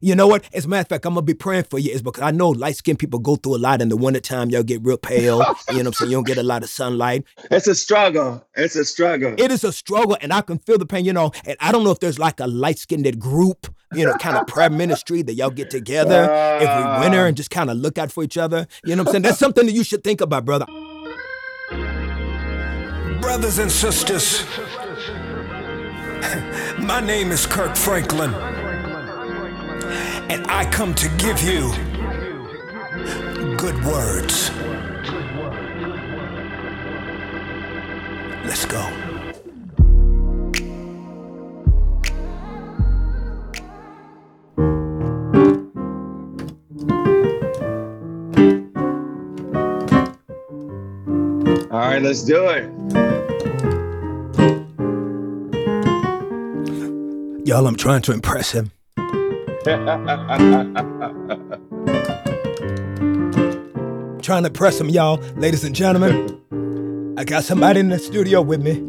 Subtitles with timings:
[0.00, 0.44] You know what?
[0.52, 1.90] As a matter of fact, I'm gonna be praying for you.
[1.90, 4.50] Is because I know light skinned people go through a lot in the wintertime.
[4.50, 5.38] Y'all get real pale.
[5.70, 6.10] you know what I'm saying?
[6.10, 7.24] You don't get a lot of sunlight.
[7.50, 8.44] It's a struggle.
[8.54, 9.34] It's a struggle.
[9.38, 11.32] It is a struggle, and I can feel the pain, you know.
[11.46, 14.46] And I don't know if there's like a light skinned group, you know, kind of
[14.46, 18.12] prayer ministry that y'all get together uh, every winter and just kind of look out
[18.12, 18.66] for each other.
[18.84, 19.22] You know what I'm saying?
[19.22, 20.66] That's something that you should think about, brother.
[23.20, 24.44] Brothers and sisters,
[26.78, 28.32] my name is Kirk Franklin
[30.28, 31.70] and I come to give you
[33.56, 34.50] good words.
[38.44, 38.80] Let's go.
[51.70, 52.64] All right, let's do it.
[57.46, 58.72] Y'all, I'm trying to impress him.
[59.66, 59.82] Trying
[64.44, 67.14] to press them, y'all, ladies and gentlemen.
[67.18, 68.86] I got somebody in the studio with me.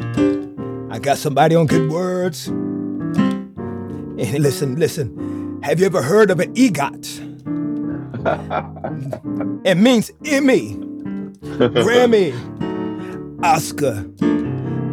[0.91, 2.45] I got somebody on good words.
[2.45, 5.59] And listen, listen.
[5.63, 7.23] Have you ever heard of an EGOT?
[9.65, 10.75] it means Emmy,
[11.41, 12.35] Grammy,
[13.43, 14.05] Oscar,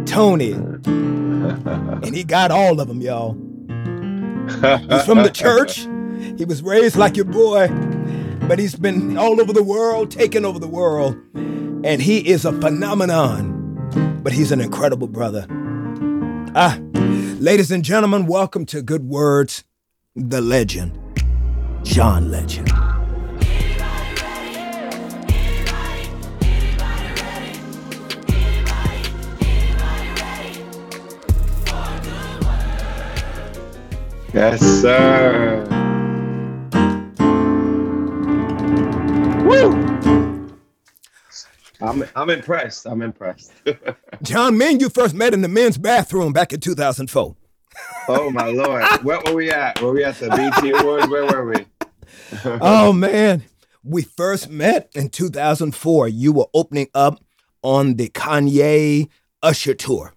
[0.07, 0.53] Tony.
[0.53, 3.37] And he got all of them, y'all.
[4.49, 5.87] He's from the church.
[6.37, 7.69] He was raised like your boy,
[8.47, 11.17] but he's been all over the world, taking over the world.
[11.35, 15.47] And he is a phenomenon, but he's an incredible brother.
[16.55, 16.79] Ah,
[17.41, 19.65] ladies and gentlemen, welcome to Good Words,
[20.15, 20.99] the legend,
[21.83, 22.94] John Legend.
[34.35, 35.65] Yes, sir.
[39.45, 40.51] Woo!
[41.81, 42.85] I'm I'm impressed.
[42.85, 43.53] I'm impressed.
[44.23, 47.37] John, me and you first met in the men's bathroom back in 2004.
[48.09, 48.83] oh my lord.
[49.05, 49.81] Where were we at?
[49.81, 51.07] Were we at the BET Awards?
[51.07, 51.67] Where were we?
[52.61, 53.45] oh man.
[53.85, 56.09] We first met in 2004.
[56.09, 57.23] You were opening up
[57.63, 59.09] on the Kanye
[59.45, 60.14] Usher tour.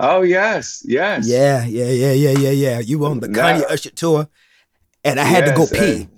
[0.00, 1.28] Oh yes, yes.
[1.28, 2.78] Yeah, yeah, yeah, yeah, yeah, yeah.
[2.80, 4.28] You on the Kanye Usher tour,
[5.04, 6.08] and I had yes, to go pee.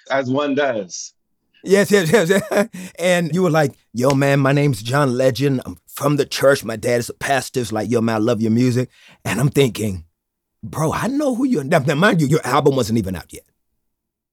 [0.10, 1.12] As one does.
[1.62, 2.68] Yes, yes, yes.
[2.98, 5.62] and you were like, "Yo, man, my name's John Legend.
[5.64, 6.64] I'm from the church.
[6.64, 7.60] My dad is a pastor.
[7.60, 8.88] It's like, yo, man, I love your music."
[9.24, 10.04] And I'm thinking,
[10.62, 11.64] bro, I know who you are.
[11.64, 13.44] Now, mind you, your album wasn't even out yet.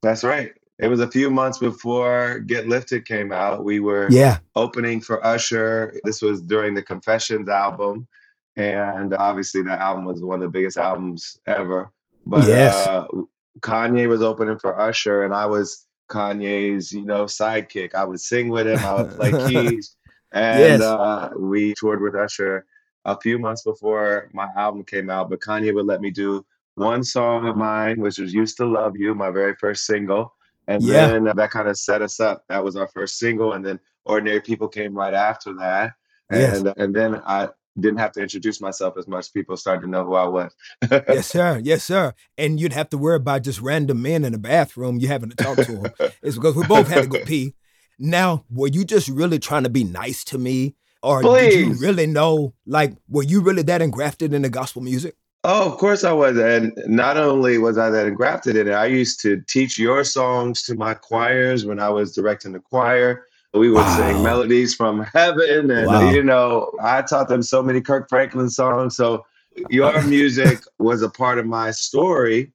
[0.02, 3.64] That's right it was a few months before Get Lifted came out.
[3.64, 4.40] We were yeah.
[4.56, 6.00] opening for Usher.
[6.04, 8.08] This was during the Confessions album.
[8.56, 11.92] And obviously, that album was one of the biggest albums ever.
[12.26, 12.88] But yes.
[12.88, 13.06] uh,
[13.62, 17.96] Kanye was opening for Usher, and I was Kanye's, you know, sidekick.
[17.96, 19.96] I would sing with him, I would play keys.
[20.32, 20.82] And yes.
[20.82, 22.66] uh, we toured with Usher
[23.06, 25.30] a few months before my album came out.
[25.30, 26.46] But Kanye would let me do
[26.76, 30.34] one song of mine, which was Used to Love You, my very first single.
[30.67, 31.07] And yeah.
[31.07, 32.44] then that kind of set us up.
[32.50, 35.94] That was our first single, and then Ordinary People came right after that.
[36.31, 36.59] Yes.
[36.59, 39.33] And and then I didn't have to introduce myself as much.
[39.33, 40.53] People started to know who I was.
[40.91, 41.61] yes, sir.
[41.63, 42.13] Yes, sir.
[42.38, 45.35] And you'd have to worry about just random men in the bathroom you having to
[45.35, 45.94] talk to them.
[46.22, 47.53] it's because we both had to go pee.
[47.99, 50.75] Now, were you just really trying to be nice to me?
[51.03, 51.53] Or Please.
[51.53, 55.16] did you really know, like, were you really that engrafted in the gospel music?
[55.50, 56.38] Oh, of course I was.
[56.38, 60.61] And not only was I that engrafted in it, I used to teach your songs
[60.64, 63.26] to my choirs when I was directing the choir.
[63.53, 63.97] We would wow.
[63.97, 65.72] sing melodies from heaven.
[65.72, 66.09] And, wow.
[66.09, 68.97] you know, I taught them so many Kirk Franklin songs.
[68.97, 69.26] So
[69.70, 72.52] your music was a part of my story.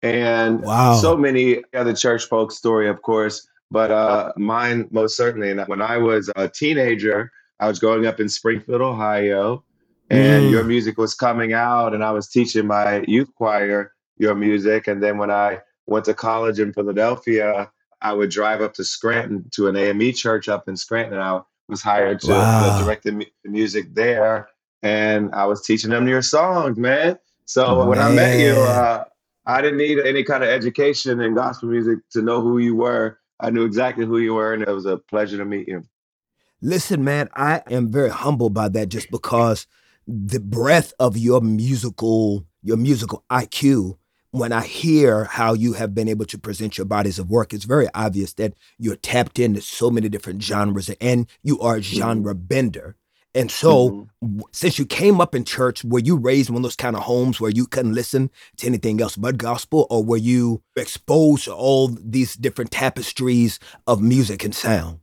[0.00, 0.94] And wow.
[0.94, 5.50] so many other church folks' story, of course, but uh, mine most certainly.
[5.50, 9.62] And when I was a teenager, I was growing up in Springfield, Ohio
[10.10, 10.50] and mm.
[10.50, 15.02] your music was coming out and I was teaching my youth choir your music and
[15.02, 17.70] then when I went to college in Philadelphia
[18.02, 21.40] I would drive up to Scranton to an AME church up in Scranton and I
[21.68, 22.82] was hired to wow.
[22.82, 24.48] direct the music there
[24.82, 27.86] and I was teaching them your songs man so man.
[27.86, 29.04] when I met you uh,
[29.46, 33.18] I didn't need any kind of education in gospel music to know who you were.
[33.40, 35.82] I knew exactly who you were, and it was a pleasure to meet you.
[36.60, 39.66] Listen, man, I am very humbled by that just because
[40.10, 43.96] the breadth of your musical, your musical IQ,
[44.32, 47.64] when I hear how you have been able to present your bodies of work, it's
[47.64, 51.96] very obvious that you're tapped into so many different genres and you are a mm-hmm.
[51.96, 52.96] genre bender.
[53.34, 54.26] And so, mm-hmm.
[54.26, 56.96] w- since you came up in church, were you raised in one of those kind
[56.96, 61.44] of homes where you couldn't listen to anything else but gospel, or were you exposed
[61.44, 64.99] to all these different tapestries of music and sound?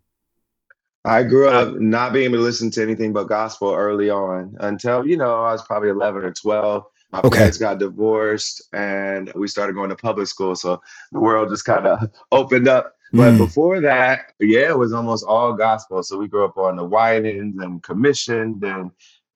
[1.07, 5.07] I grew up not being able to listen to anything but gospel early on until,
[5.07, 6.83] you know, I was probably 11 or 12.
[7.13, 7.37] My Okay.
[7.37, 10.55] parents got divorced and we started going to public school.
[10.55, 10.81] So
[11.13, 12.93] the world just kind of opened up.
[13.13, 13.37] But Mm.
[13.37, 16.03] before that, yeah, it was almost all gospel.
[16.03, 18.91] So we grew up on the Winans and Commissioned and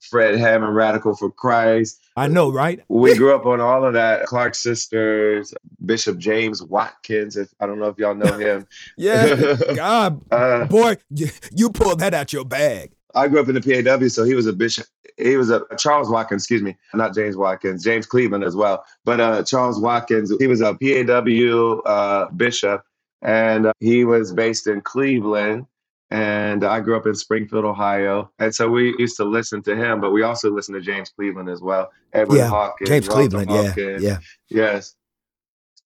[0.09, 1.99] Fred Hammond, Radical for Christ.
[2.17, 2.81] I know, right?
[2.89, 4.25] We grew up on all of that.
[4.25, 5.53] Clark Sisters,
[5.85, 7.37] Bishop James Watkins.
[7.37, 8.67] If I don't know if y'all know him.
[8.97, 12.91] Yeah, God, Uh, boy, you, you pulled that out your bag.
[13.15, 14.85] I grew up in the PAW, so he was a bishop.
[15.17, 18.83] He was a Charles Watkins, excuse me, not James Watkins, James Cleveland as well.
[19.05, 22.83] But uh, Charles Watkins, he was a PAW uh, bishop,
[23.21, 25.65] and uh, he was based in Cleveland.
[26.11, 30.01] And I grew up in Springfield, Ohio, and so we used to listen to him.
[30.01, 31.89] But we also listened to James Cleveland as well.
[32.11, 34.17] Edward Yeah, Hawkins, James Walter Cleveland, yeah, yeah.
[34.49, 34.95] Yes.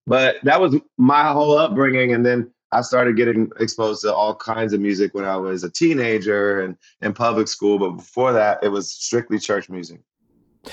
[0.06, 2.12] But that was my whole upbringing.
[2.12, 5.70] And then I started getting exposed to all kinds of music when I was a
[5.70, 7.78] teenager and in public school.
[7.78, 10.00] But before that, it was strictly church music.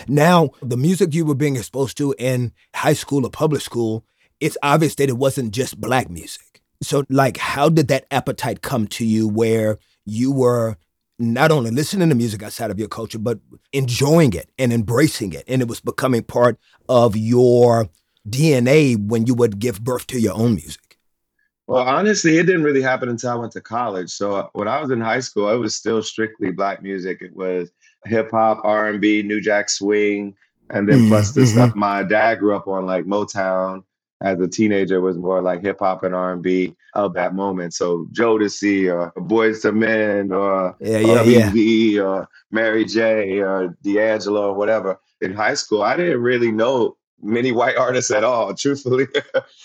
[0.07, 4.05] Now, the music you were being exposed to in high school or public school,
[4.39, 6.46] it's obvious that it wasn't just black music.
[6.81, 10.77] So, like, how did that appetite come to you where you were
[11.19, 13.39] not only listening to music outside of your culture, but
[13.73, 15.43] enjoying it and embracing it?
[15.47, 17.89] And it was becoming part of your
[18.29, 20.97] DNA when you would give birth to your own music.
[21.67, 24.09] Well, honestly, it didn't really happen until I went to college.
[24.09, 27.21] So uh, when I was in high school, it was still strictly black music.
[27.21, 27.71] It was
[28.05, 30.35] hip hop, R and B, New Jack Swing,
[30.69, 31.45] and then Mm, plus the mhm.
[31.45, 33.83] stuff my dad grew up on, like Motown.
[34.21, 37.73] As a teenager, was more like hip hop and R and B of that moment.
[37.73, 42.01] So Jodeci or Boyz II Men or Yeah, yeah, yeah.
[42.01, 44.99] Or Mary J or D'Angelo or whatever.
[45.21, 49.07] In high school, I didn't really know many white artists at all, truthfully.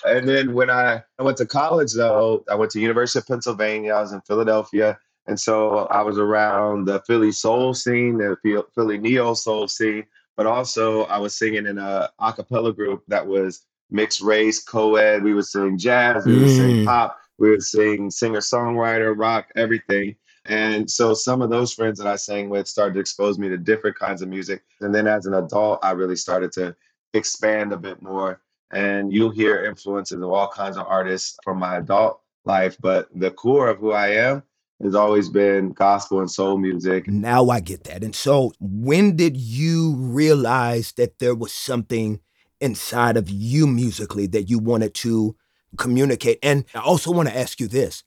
[0.05, 3.95] and then when I, I went to college, though, I went to University of Pennsylvania.
[3.95, 4.99] I was in Philadelphia.
[5.27, 10.05] And so I was around the Philly soul scene, the Philly neo soul scene,
[10.37, 15.23] but also I was singing in a a cappella group that was mixed race, co-ed.
[15.23, 16.85] We would sing jazz, we would sing Mm.
[16.87, 20.17] pop, we would sing singer-songwriter, rock, everything.
[20.45, 23.57] And so some of those friends that I sang with started to expose me to
[23.57, 24.63] different kinds of music.
[24.81, 26.75] And then as an adult, I really started to
[27.15, 28.41] expand a bit more.
[28.73, 32.77] And you'll hear influences of all kinds of artists from my adult life.
[32.81, 34.43] But the core of who I am
[34.83, 37.07] has always been gospel and soul music.
[37.07, 38.03] Now I get that.
[38.03, 42.21] And so, when did you realize that there was something
[42.63, 45.37] inside of you musically that you wanted to
[45.77, 46.39] communicate?
[46.43, 48.05] And I also want to ask you this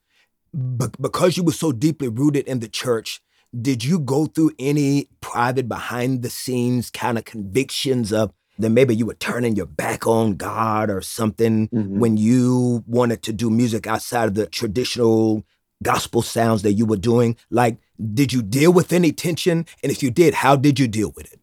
[0.54, 3.22] Be- because you were so deeply rooted in the church,
[3.62, 8.96] did you go through any private behind the scenes kind of convictions of that maybe
[8.96, 12.00] you were turning your back on God or something Mhm.
[12.00, 15.44] when you wanted to do music outside of the traditional
[15.84, 17.36] gospel sounds that you were doing?
[17.50, 17.78] Like,
[18.14, 19.66] did you deal with any tension?
[19.84, 21.40] And if you did, how did you deal with it?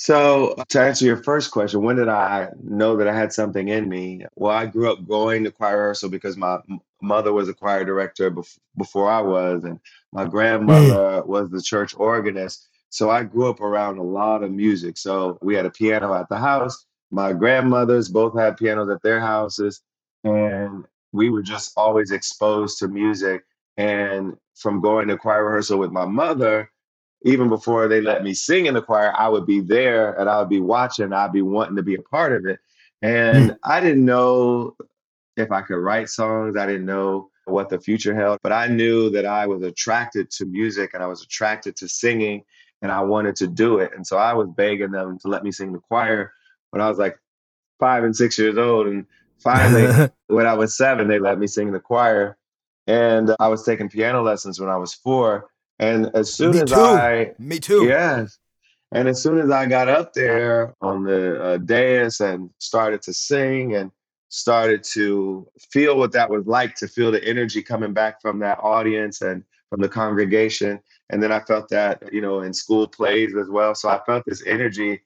[0.00, 3.88] So, to answer your first question, when did I know that I had something in
[3.88, 4.24] me?
[4.36, 6.58] Well, I grew up going to choir rehearsal because my
[7.02, 9.80] mother was a choir director bef- before I was, and
[10.12, 10.30] my mm.
[10.30, 12.68] grandmother was the church organist.
[12.90, 14.98] So, I grew up around a lot of music.
[14.98, 16.86] So, we had a piano at the house.
[17.10, 19.82] My grandmothers both had pianos at their houses,
[20.22, 23.42] and we were just always exposed to music.
[23.76, 26.70] And from going to choir rehearsal with my mother,
[27.22, 30.38] even before they let me sing in the choir, I would be there and I
[30.38, 32.60] would be watching, I'd be wanting to be a part of it.
[33.02, 33.56] And hmm.
[33.64, 34.76] I didn't know
[35.36, 39.10] if I could write songs, I didn't know what the future held, but I knew
[39.10, 42.44] that I was attracted to music and I was attracted to singing
[42.82, 43.92] and I wanted to do it.
[43.94, 46.32] And so I was begging them to let me sing the choir
[46.70, 47.18] when I was like
[47.80, 48.86] five and six years old.
[48.86, 49.06] And
[49.38, 52.36] finally, when I was seven, they let me sing in the choir.
[52.86, 55.50] And I was taking piano lessons when I was four.
[55.78, 56.76] And as soon Me as too.
[56.76, 57.84] I Me too.
[57.84, 58.38] Yes.
[58.92, 63.12] And as soon as I got up there on the uh, dais and started to
[63.12, 63.90] sing and
[64.30, 68.58] started to feel what that was like to feel the energy coming back from that
[68.60, 70.80] audience and from the congregation.
[71.10, 73.74] And then I felt that, you know, in school plays as well.
[73.74, 75.00] So I felt this energy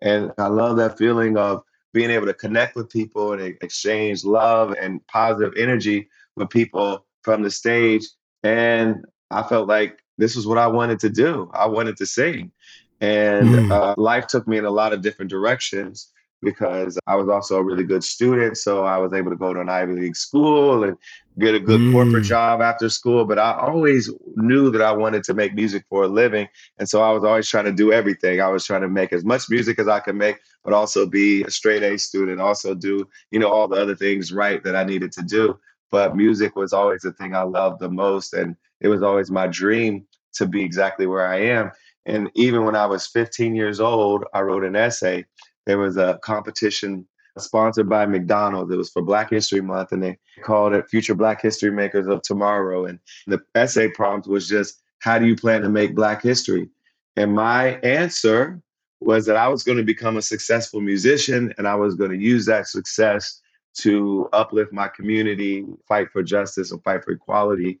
[0.00, 4.74] and I love that feeling of being able to connect with people and exchange love
[4.80, 8.06] and positive energy with people from the stage.
[8.42, 11.50] And I felt like this was what I wanted to do.
[11.54, 12.52] I wanted to sing.
[13.00, 13.70] And mm.
[13.70, 17.62] uh, life took me in a lot of different directions because I was also a
[17.62, 18.56] really good student.
[18.58, 20.96] So I was able to go to an Ivy League school and
[21.38, 21.92] get a good mm.
[21.92, 23.24] corporate job after school.
[23.24, 26.48] But I always knew that I wanted to make music for a living.
[26.78, 28.40] And so I was always trying to do everything.
[28.40, 31.42] I was trying to make as much music as I could make, but also be
[31.42, 34.84] a straight A student, also do, you know, all the other things right that I
[34.84, 35.58] needed to do.
[35.90, 38.34] But music was always the thing I loved the most.
[38.34, 41.72] And it was always my dream to be exactly where I am.
[42.06, 45.26] And even when I was 15 years old, I wrote an essay.
[45.66, 47.06] There was a competition
[47.36, 48.72] sponsored by McDonald's.
[48.72, 52.22] It was for Black History Month, and they called it Future Black History Makers of
[52.22, 52.86] Tomorrow.
[52.86, 56.68] And the essay prompt was just, How do you plan to make Black history?
[57.16, 58.62] And my answer
[59.00, 62.16] was that I was going to become a successful musician and I was going to
[62.16, 63.40] use that success
[63.74, 67.80] to uplift my community, fight for justice, and fight for equality.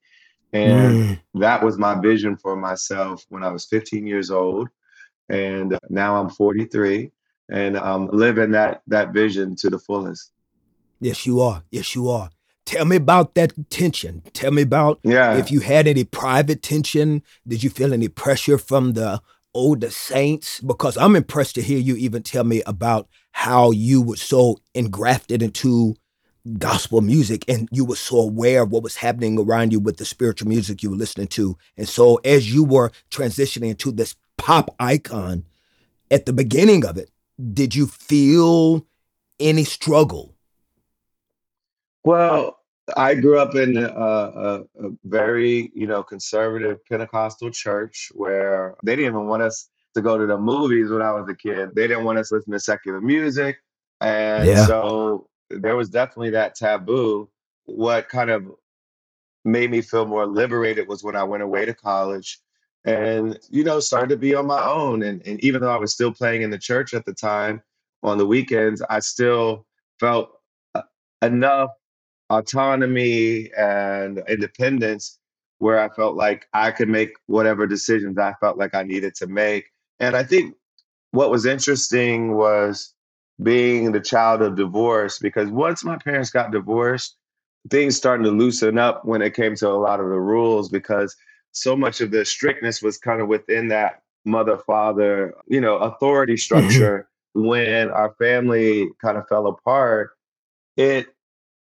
[0.52, 1.20] And mm.
[1.34, 4.68] that was my vision for myself when I was 15 years old.
[5.28, 7.10] And now I'm 43
[7.50, 10.32] and I'm living that that vision to the fullest.
[11.00, 11.62] Yes, you are.
[11.70, 12.30] Yes, you are.
[12.64, 14.22] Tell me about that tension.
[14.34, 15.38] Tell me about yeah.
[15.38, 17.22] if you had any private tension.
[17.46, 19.22] Did you feel any pressure from the
[19.54, 20.60] older saints?
[20.60, 25.42] Because I'm impressed to hear you even tell me about how you were so engrafted
[25.42, 25.94] into
[26.58, 30.04] gospel music and you were so aware of what was happening around you with the
[30.04, 31.56] spiritual music you were listening to.
[31.76, 35.44] And so as you were transitioning to this pop icon
[36.10, 37.10] at the beginning of it,
[37.52, 38.86] did you feel
[39.38, 40.34] any struggle?
[42.04, 42.58] Well,
[42.96, 44.64] I grew up in a, a, a,
[45.04, 50.26] very, you know, conservative Pentecostal church where they didn't even want us to go to
[50.26, 51.74] the movies when I was a kid.
[51.74, 53.58] They didn't want us to listen to secular music.
[54.00, 54.66] And yeah.
[54.66, 57.28] so there was definitely that taboo.
[57.66, 58.50] What kind of
[59.44, 62.38] made me feel more liberated was when I went away to college
[62.84, 65.02] and, you know, started to be on my own.
[65.02, 67.62] And, and even though I was still playing in the church at the time
[68.02, 69.66] on the weekends, I still
[70.00, 70.30] felt
[71.22, 71.70] enough
[72.30, 75.18] autonomy and independence
[75.58, 79.26] where I felt like I could make whatever decisions I felt like I needed to
[79.26, 79.66] make.
[79.98, 80.54] And I think
[81.10, 82.94] what was interesting was
[83.42, 87.16] being the child of divorce because once my parents got divorced,
[87.70, 91.14] things started to loosen up when it came to a lot of the rules because
[91.52, 96.32] so much of the strictness was kind of within that mother father, you know, authority
[96.34, 96.38] mm-hmm.
[96.38, 97.08] structure.
[97.34, 100.10] when our family kind of fell apart,
[100.76, 101.06] it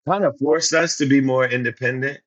[0.08, 2.20] kind of forced us to be more independent.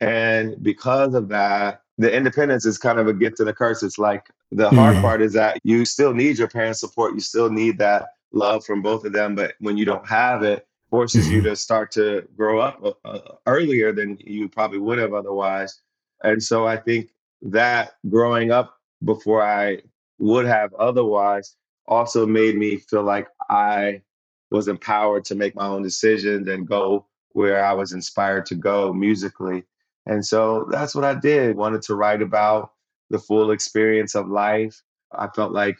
[0.00, 3.82] And because of that, the independence is kind of a gift and a curse.
[3.82, 5.02] It's like the hard mm.
[5.02, 7.14] part is that you still need your parents' support.
[7.14, 9.34] You still need that love from both of them.
[9.34, 11.36] But when you don't have it, forces mm-hmm.
[11.36, 15.80] you to start to grow up uh, uh, earlier than you probably would have otherwise.
[16.22, 17.10] And so I think
[17.42, 19.78] that growing up before I
[20.18, 21.56] would have otherwise
[21.86, 24.02] also made me feel like I
[24.50, 28.92] was empowered to make my own decisions and go where I was inspired to go
[28.92, 29.64] musically.
[30.06, 31.56] And so that's what I did.
[31.56, 32.72] Wanted to write about
[33.10, 34.82] the full experience of life.
[35.12, 35.78] I felt like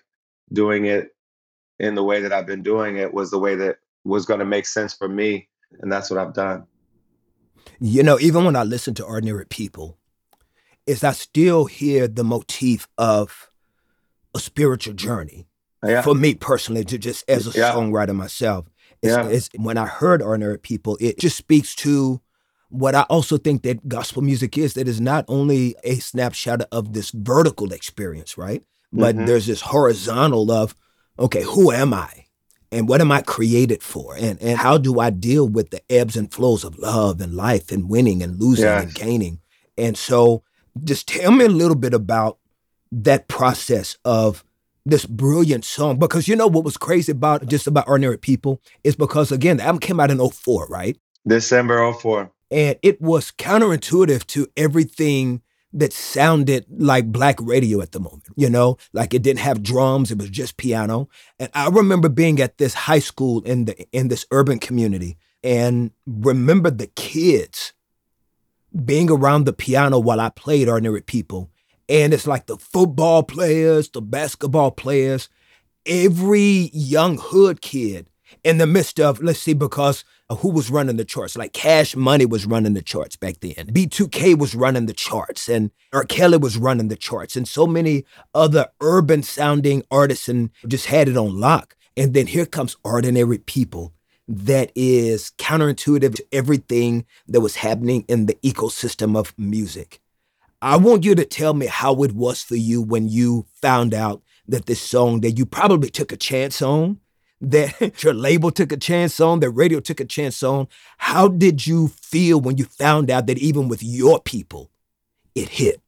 [0.52, 1.10] doing it
[1.80, 4.46] in the way that I've been doing it was the way that was going to
[4.46, 5.48] make sense for me.
[5.80, 6.66] And that's what I've done.
[7.80, 9.98] You know, even when I listen to ordinary people,
[10.86, 13.50] is I still hear the motif of
[14.34, 15.46] a spiritual journey.
[15.84, 16.02] Yeah.
[16.02, 17.72] For me personally, to just as a yeah.
[17.72, 18.66] songwriter myself,
[19.02, 19.28] it's, yeah.
[19.28, 22.20] it's, when I heard ordinary people, it just speaks to
[22.68, 24.74] what I also think that gospel music is.
[24.74, 28.62] That is not only a snapshot of this vertical experience, right?
[28.92, 29.24] But mm-hmm.
[29.24, 30.74] there's this horizontal of
[31.20, 32.26] okay, who am I?
[32.72, 34.14] And what am I created for?
[34.16, 37.72] And, and how do I deal with the ebbs and flows of love and life
[37.72, 38.84] and winning and losing yes.
[38.84, 39.40] and gaining?
[39.76, 40.44] And so
[40.84, 42.38] just tell me a little bit about
[42.92, 44.44] that process of
[44.86, 45.98] this brilliant song.
[45.98, 49.64] Because you know what was crazy about just about ordinary people is because again, the
[49.64, 50.96] album came out in 04, right?
[51.26, 52.30] December 04.
[52.52, 58.50] And it was counterintuitive to everything that sounded like black radio at the moment, you
[58.50, 61.08] know, like it didn't have drums, it was just piano.
[61.38, 65.92] And I remember being at this high school in the in this urban community and
[66.06, 67.72] remember the kids
[68.84, 71.50] being around the piano while I played Ordinary People.
[71.88, 75.28] And it's like the football players, the basketball players,
[75.86, 78.06] every young hood kid
[78.44, 80.04] in the midst of, let's see, because
[80.38, 81.36] who was running the charts.
[81.36, 83.66] Like Cash Money was running the charts back then.
[83.66, 86.04] B2K was running the charts, and R.
[86.04, 91.08] Kelly was running the charts, and so many other urban sounding artists and just had
[91.08, 91.76] it on lock.
[91.96, 93.92] And then here comes ordinary people
[94.28, 100.00] that is counterintuitive to everything that was happening in the ecosystem of music.
[100.62, 104.22] I want you to tell me how it was for you when you found out
[104.46, 107.00] that this song that you probably took a chance on,
[107.40, 110.68] that your label took a chance on, that radio took a chance on,
[110.98, 114.70] how did you feel when you found out that even with your people,
[115.34, 115.80] it hit?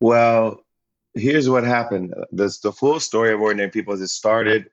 [0.00, 0.64] Well,
[1.14, 2.14] here's what happened.
[2.32, 4.68] The, the full story of Ordinary People is it started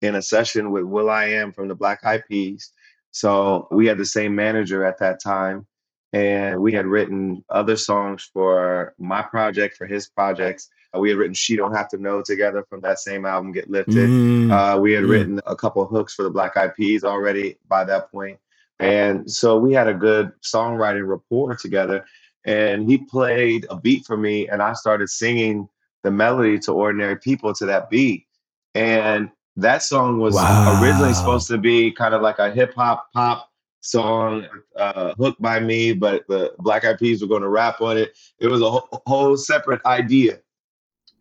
[0.00, 2.72] in a session with will.i.am from the Black Eyed Peas.
[3.12, 5.66] So we had the same manager at that time
[6.12, 10.68] and we had written other songs for my project, for his projects.
[10.94, 13.70] Uh, we had written "She Don't Have to Know" together from that same album, "Get
[13.70, 14.50] Lifted." Mm.
[14.50, 15.10] Uh, we had mm.
[15.10, 18.38] written a couple hooks for the Black Eyed Peas already by that point,
[18.78, 22.04] and so we had a good songwriting rapport together.
[22.44, 25.68] And he played a beat for me, and I started singing
[26.02, 28.26] the melody to "Ordinary People" to that beat,
[28.74, 30.80] and that song was wow.
[30.82, 33.48] originally supposed to be kind of like a hip hop pop
[33.80, 34.46] song,
[34.76, 38.16] uh, "Hooked by Me," but the Black Eyed Peas were going to rap on it.
[38.38, 40.40] It was a whole, whole separate idea,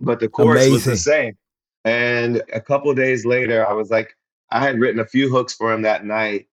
[0.02, 0.74] but the chorus Amazing.
[0.74, 1.38] was the same.
[1.86, 4.16] And a couple days later, I was like,
[4.52, 6.48] I had written a few hooks for him that night,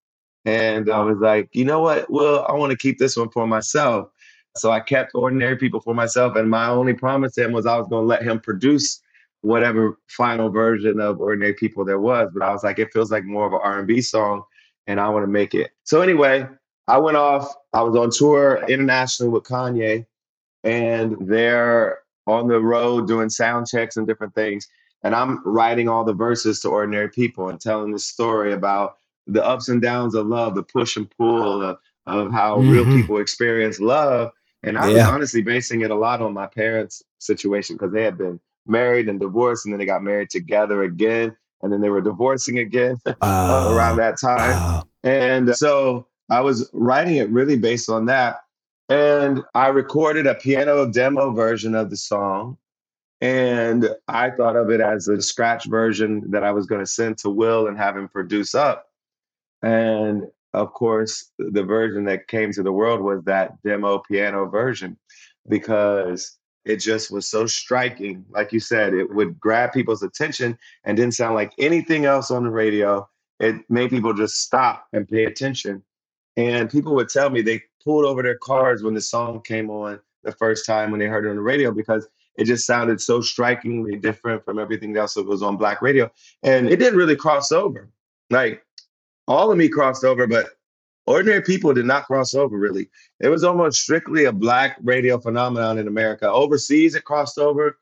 [0.44, 2.10] and I was like, you know what?
[2.10, 4.08] Well, I want to keep this one for myself.
[4.56, 7.76] So I kept ordinary people for myself, and my only promise to him was I
[7.76, 9.02] was going to let him produce
[9.42, 12.30] whatever final version of ordinary people there was.
[12.32, 14.42] But I was like, it feels like more of an R&B song
[14.88, 15.70] and I want to make it.
[15.84, 16.48] So anyway,
[16.88, 17.54] I went off.
[17.72, 20.06] I was on tour internationally with Kanye,
[20.64, 21.98] and they're
[22.28, 24.68] on the road doing sound checks and different things.
[25.02, 29.44] And I'm writing all the verses to ordinary people and telling the story about the
[29.44, 32.70] ups and downs of love, the push and pull of, of how mm-hmm.
[32.70, 34.30] real people experience love.
[34.62, 34.94] And I yeah.
[34.94, 39.08] was honestly basing it a lot on my parents' situation because they had been married
[39.08, 42.96] and divorced, and then they got married together again and then they were divorcing again
[43.06, 44.50] uh, around that time.
[44.50, 44.84] Wow.
[45.04, 48.40] And so I was writing it really based on that.
[48.88, 52.56] And I recorded a piano demo version of the song.
[53.20, 57.18] And I thought of it as a scratch version that I was going to send
[57.18, 58.86] to Will and have him produce up.
[59.62, 60.24] And
[60.54, 64.96] of course, the version that came to the world was that demo piano version
[65.48, 68.24] because it just was so striking.
[68.30, 72.44] Like you said, it would grab people's attention and didn't sound like anything else on
[72.44, 73.08] the radio.
[73.40, 75.82] It made people just stop and pay attention.
[76.36, 80.00] And people would tell me they pulled over their cars when the song came on
[80.24, 83.20] the first time when they heard it on the radio because it just sounded so
[83.20, 86.10] strikingly different from everything else that was on black radio.
[86.42, 87.90] And it didn't really cross over.
[88.30, 88.64] Like
[89.26, 90.50] all of me crossed over, but
[91.06, 92.88] ordinary people did not cross over really.
[93.20, 96.30] It was almost strictly a black radio phenomenon in America.
[96.30, 97.78] Overseas, it crossed over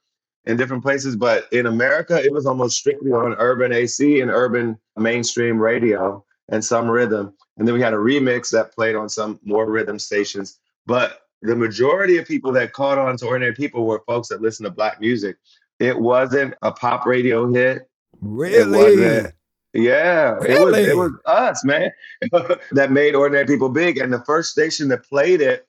[0.46, 4.78] in different places, but in America, it was almost strictly on urban AC and urban
[4.96, 7.34] mainstream radio and some rhythm.
[7.56, 10.58] And then we had a remix that played on some more rhythm stations.
[10.86, 14.64] But the majority of people that caught on to ordinary people were folks that listen
[14.64, 15.36] to black music.
[15.78, 17.88] It wasn't a pop radio hit.
[18.20, 19.30] Really?
[19.72, 20.54] Yeah, really?
[20.54, 21.90] it was it was us, man,
[22.72, 23.98] that made ordinary people big.
[23.98, 25.68] And the first station that played it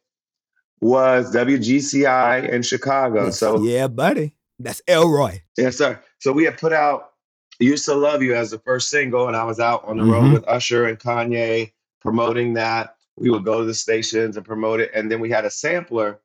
[0.79, 3.31] was WGCI in Chicago.
[3.31, 5.41] So yeah, buddy, that's Elroy.
[5.57, 5.99] Yes, sir.
[6.19, 7.11] So we had put out
[7.59, 10.11] "Used to Love You" as the first single, and I was out on the mm-hmm.
[10.13, 12.95] road with Usher and Kanye promoting that.
[13.17, 16.19] We would go to the stations and promote it, and then we had a sampler,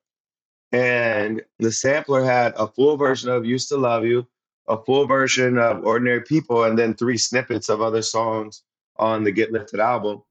[0.73, 4.27] and the sampler had a full version of "Used to Love You."
[4.69, 8.63] a full version of Ordinary People and then three snippets of other songs
[8.97, 10.23] on the Get Lifted album.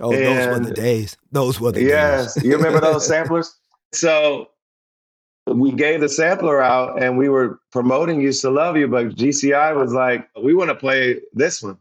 [0.00, 1.16] Oh, and those were the days.
[1.32, 1.88] Those were the days.
[1.88, 2.44] yes, days.
[2.44, 3.56] you remember those samplers?
[3.92, 4.50] So
[5.46, 9.76] we gave the sampler out and we were promoting Used to Love You, but GCI
[9.76, 11.78] was like, we want to play this one.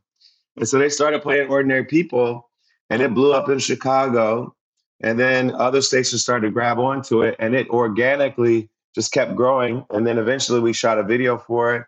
[0.58, 2.50] And so they started playing Ordinary People
[2.90, 4.56] and it blew up in Chicago.
[5.02, 9.86] And then other stations started to grab onto it and it organically just kept growing.
[9.90, 11.86] And then eventually we shot a video for it.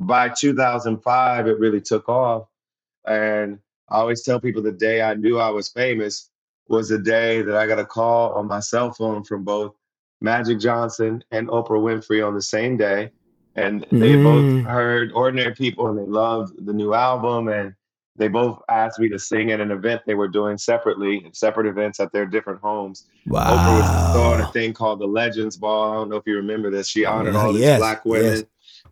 [0.00, 2.48] By 2005, it really took off.
[3.06, 6.30] And I always tell people the day I knew I was famous
[6.68, 9.74] was the day that I got a call on my cell phone from both
[10.20, 13.10] Magic Johnson and Oprah Winfrey on the same day.
[13.56, 14.22] And they mm.
[14.22, 17.48] both heard Ordinary People and they loved the new album.
[17.48, 17.74] And
[18.18, 21.66] they both asked me to sing at an event they were doing separately, in separate
[21.66, 23.06] events at their different homes.
[23.26, 23.56] Wow.
[23.56, 25.92] Oprah was throwing a thing called the Legends Ball.
[25.92, 26.88] I don't know if you remember this.
[26.88, 28.44] She honored all these yes, black women, yes.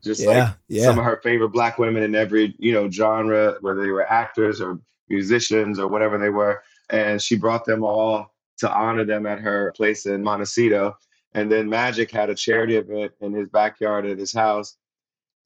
[0.03, 0.85] just yeah, like yeah.
[0.85, 4.61] some of her favorite black women in every, you know, genre, whether they were actors
[4.61, 6.63] or musicians or whatever they were.
[6.89, 10.97] And she brought them all to honor them at her place in Montecito.
[11.35, 14.77] And then Magic had a charity event in his backyard at his house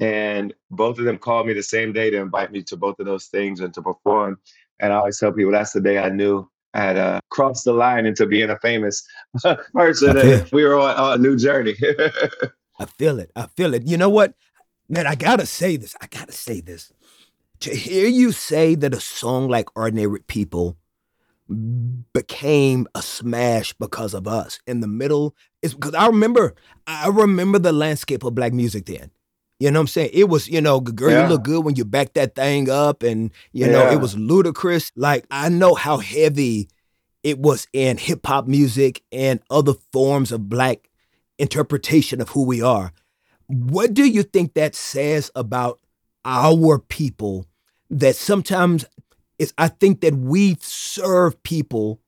[0.00, 3.06] And both of them called me the same day to invite me to both of
[3.06, 4.38] those things and to perform.
[4.80, 7.72] And I always tell people that's the day I knew I had uh, crossed the
[7.72, 9.06] line into being a famous
[9.74, 10.16] person.
[10.16, 11.74] And we were on, on a new journey.
[12.78, 13.30] I feel it.
[13.36, 13.86] I feel it.
[13.86, 14.34] You know what?
[14.88, 15.94] Man, I gotta say this.
[16.00, 16.92] I gotta say this.
[17.60, 20.78] To hear you say that a song like Ordinary People
[22.12, 26.54] became a smash because of us in the middle is because I remember
[26.86, 29.10] I remember the landscape of black music then.
[29.60, 30.10] You know what I'm saying?
[30.14, 31.22] It was, you know, girl, yeah.
[31.24, 33.72] you look good when you back that thing up and you yeah.
[33.72, 34.90] know, it was ludicrous.
[34.96, 36.68] Like I know how heavy
[37.22, 40.88] it was in hip hop music and other forms of black
[41.38, 42.92] interpretation of who we are.
[43.48, 45.78] What do you think that says about
[46.24, 47.46] our people
[47.90, 48.86] that sometimes
[49.38, 52.00] is I think that we serve people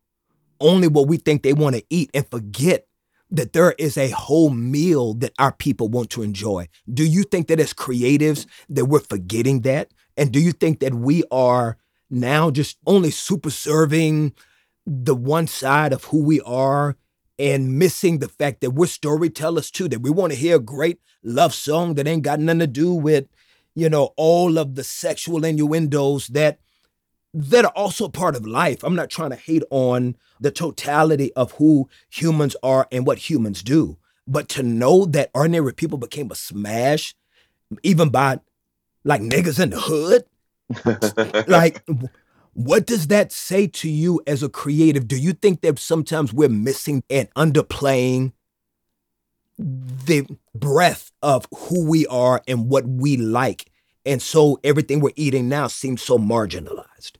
[0.61, 2.87] only what we think they want to eat and forget
[3.33, 6.69] that there is a whole meal that our people want to enjoy.
[6.93, 9.91] Do you think that as creatives that we're forgetting that?
[10.19, 11.79] And do you think that we are
[12.11, 14.35] now just only super serving
[14.87, 16.97] the one side of who we are
[17.39, 21.01] and missing the fact that we're storytellers too, that we want to hear a great
[21.25, 23.27] love song that ain't got nothing to do with,
[23.75, 26.59] you know, all of the sexual innuendos that
[27.35, 28.83] that are also part of life.
[28.83, 33.63] I'm not trying to hate on the totality of who humans are and what humans
[33.63, 37.15] do, but to know that ordinary people became a smash,
[37.83, 38.41] even by
[39.05, 40.25] like niggas in the hood,
[41.49, 41.83] like
[42.55, 45.09] what does that say to you as a creative?
[45.09, 48.33] Do you think that sometimes we're missing and underplaying
[49.59, 53.71] the breadth of who we are and what we like?
[54.05, 57.13] And so everything we're eating now seems so marginalized.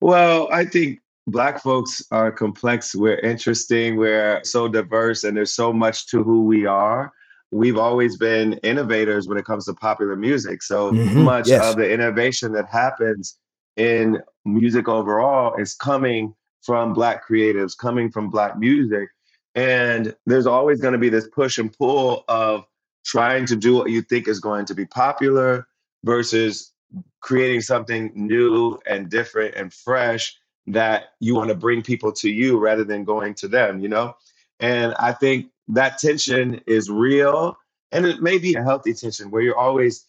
[0.00, 2.94] Well, I think Black folks are complex.
[2.94, 3.96] We're interesting.
[3.96, 7.12] We're so diverse, and there's so much to who we are.
[7.52, 10.62] We've always been innovators when it comes to popular music.
[10.62, 11.20] So mm-hmm.
[11.20, 11.64] much yes.
[11.64, 13.36] of the innovation that happens
[13.76, 19.08] in music overall is coming from Black creatives, coming from Black music.
[19.54, 22.64] And there's always going to be this push and pull of
[23.04, 25.66] trying to do what you think is going to be popular
[26.04, 26.72] versus
[27.20, 32.58] creating something new and different and fresh that you want to bring people to you
[32.58, 34.14] rather than going to them, you know?
[34.58, 37.56] And I think that tension is real
[37.92, 40.06] and it may be a healthy tension where you're always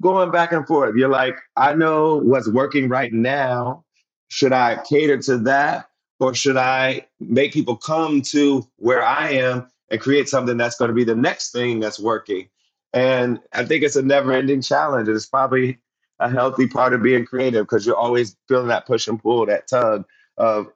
[0.00, 0.94] going back and forth.
[0.96, 3.84] You're like, I know what's working right now.
[4.28, 5.88] Should I cater to that
[6.20, 10.88] or should I make people come to where I am and create something that's going
[10.88, 12.48] to be the next thing that's working?
[12.92, 15.08] And I think it's a never ending challenge.
[15.08, 15.78] It's probably
[16.20, 19.68] a healthy part of being creative because you're always feeling that push and pull, that
[19.68, 20.04] tug
[20.38, 20.66] of,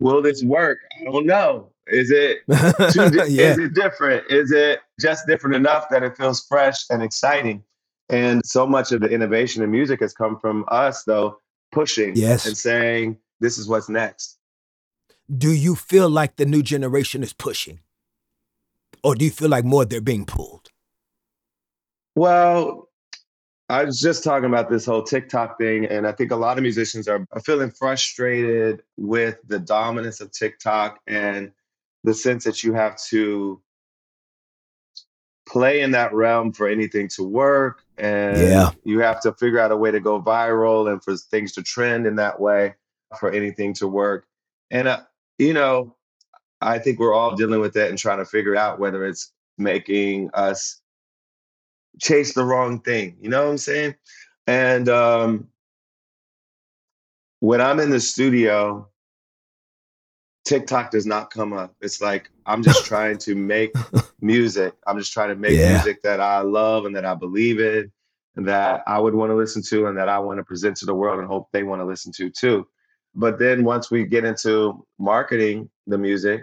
[0.00, 0.78] will this work?
[1.00, 1.70] I don't know.
[1.86, 2.54] Is it di-
[3.28, 3.52] yeah.
[3.52, 4.30] is it different?
[4.30, 7.64] Is it just different enough that it feels fresh and exciting?
[8.08, 11.38] And so much of the innovation in music has come from us, though,
[11.72, 12.46] pushing yes.
[12.46, 14.36] and saying, this is what's next.
[15.36, 17.80] Do you feel like the new generation is pushing?
[19.02, 20.70] Or do you feel like more they're being pulled?
[22.16, 22.89] Well,
[23.70, 26.62] I was just talking about this whole TikTok thing, and I think a lot of
[26.62, 31.52] musicians are, feeling frustrated with the dominance of TikTok and
[32.02, 33.62] the sense that you have to
[35.48, 38.70] play in that realm for anything to work and yeah.
[38.84, 42.06] you have to figure out a way to go viral and for things to trend
[42.06, 42.74] in that way
[43.18, 44.26] for anything to work
[44.70, 45.00] and uh,
[45.38, 45.96] you know
[46.60, 50.30] i think we're all dealing with that and trying to figure out whether it's making
[50.34, 50.79] us
[51.98, 53.94] chase the wrong thing you know what i'm saying
[54.46, 55.48] and um
[57.40, 58.86] when i'm in the studio
[60.44, 61.74] TikTok does not come up.
[61.80, 63.72] It's like I'm just trying to make
[64.20, 64.74] music.
[64.86, 65.74] I'm just trying to make yeah.
[65.74, 67.92] music that I love and that I believe in
[68.36, 70.86] and that I would want to listen to and that I want to present to
[70.86, 72.66] the world and hope they want to listen to too.
[73.14, 76.42] But then once we get into marketing the music,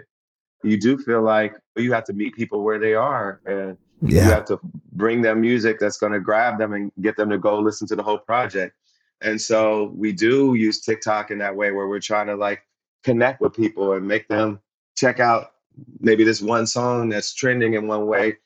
[0.62, 4.24] you do feel like you have to meet people where they are and yeah.
[4.24, 4.58] you have to
[4.92, 7.96] bring them music that's going to grab them and get them to go listen to
[7.96, 8.74] the whole project.
[9.20, 12.62] And so we do use TikTok in that way where we're trying to like
[13.02, 14.60] connect with people and make them
[14.96, 15.52] check out
[16.00, 18.36] maybe this one song that's trending in one way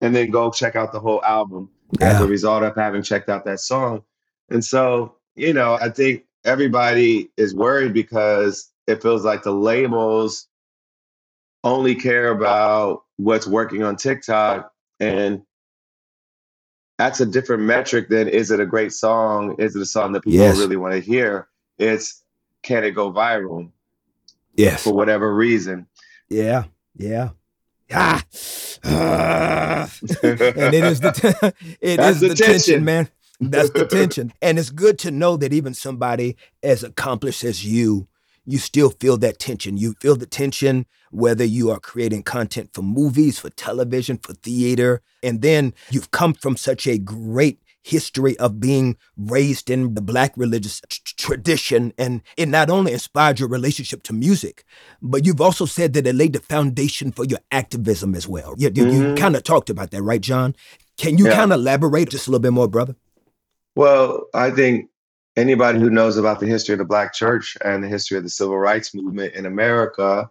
[0.00, 2.08] and then go check out the whole album yeah.
[2.08, 4.02] as a result of having checked out that song.
[4.50, 10.46] And so, you know, I think everybody is worried because it feels like the labels
[11.64, 15.42] only care about what's working on TikTok and
[16.98, 19.54] that's a different metric than is it a great song?
[19.58, 20.58] Is it a song that people yes.
[20.58, 21.48] really want to hear?
[21.78, 22.22] It's
[22.62, 23.70] can it go viral?
[24.54, 24.82] Yes.
[24.82, 25.86] For whatever reason.
[26.28, 26.64] Yeah.
[26.96, 27.30] Yeah.
[27.94, 28.24] ah,
[28.84, 29.90] ah.
[30.22, 32.84] and it is the t- it That's is the the tension, tension.
[32.84, 33.08] man.
[33.40, 38.08] That's the tension, and it's good to know that even somebody as accomplished as you,
[38.48, 39.76] you still feel that tension.
[39.76, 45.00] You feel the tension whether you are creating content for movies, for television, for theater,
[45.22, 50.32] and then you've come from such a great history of being raised in the black
[50.36, 54.64] religious t- tradition and it not only inspired your relationship to music
[55.00, 58.68] but you've also said that it laid the foundation for your activism as well you,
[58.74, 59.16] you, Mhm.
[59.16, 60.54] kind of talked about that right john
[60.98, 61.36] can you Yeah.
[61.36, 62.94] kind of elaborate just a little bit more brother
[63.74, 64.90] Well, I think
[65.38, 68.28] anybody who knows about the history of the Black church and the history of the
[68.28, 70.28] civil rights movement in America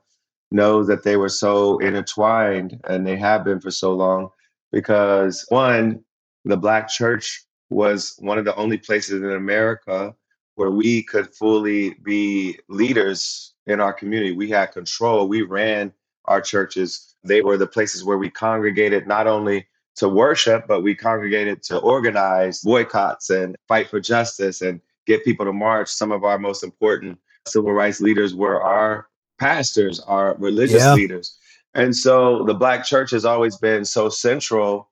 [0.52, 4.30] knows that they were so intertwined and they have been for so long
[4.72, 6.04] because one,
[6.44, 10.14] the Black church was one of the only places in America
[10.56, 14.34] where we could fully be leaders in our community.
[14.34, 15.94] We had control, we ran
[16.26, 17.16] our churches.
[17.24, 19.68] They were the places where we congregated not only
[19.98, 25.46] to worship, but we congregated to organize boycotts and fight for justice and get people
[25.46, 25.90] to march.
[25.90, 27.18] Some of our most important
[27.48, 29.08] civil rights leaders were our
[29.40, 30.94] pastors, our religious Yeah.
[30.94, 31.38] leaders.
[31.74, 34.90] And so the Black church has always been so central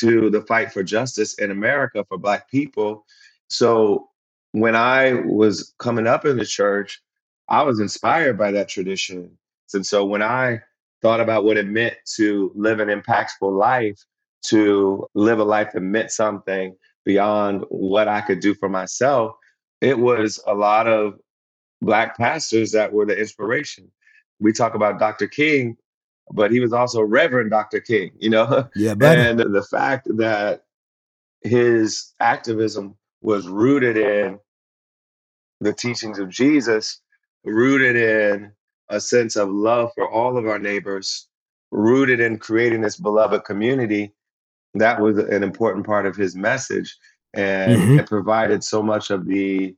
[0.00, 3.04] to the fight for justice in America for Black people.
[3.48, 4.08] So
[4.52, 7.02] when I was coming up in the church,
[7.48, 9.36] I was inspired by that tradition.
[9.74, 10.60] And so when I
[11.02, 14.04] thought about what it meant to live an impactful life,
[14.46, 19.36] to live a life that meant something beyond what I could do for myself,
[19.80, 21.18] it was a lot of
[21.82, 23.90] Black pastors that were the inspiration.
[24.40, 25.26] We talk about Dr.
[25.26, 25.76] King,
[26.32, 27.80] but he was also Reverend Dr.
[27.80, 28.68] King, you know?
[28.74, 30.64] yeah buddy And the fact that
[31.42, 34.38] his activism was rooted in
[35.60, 37.00] the teachings of Jesus,
[37.44, 38.52] rooted in
[38.88, 41.28] a sense of love for all of our neighbors,
[41.70, 44.12] rooted in creating this beloved community,
[44.74, 46.96] that was an important part of his message.
[47.36, 47.98] And Mhm.
[48.00, 49.76] it provided so much of the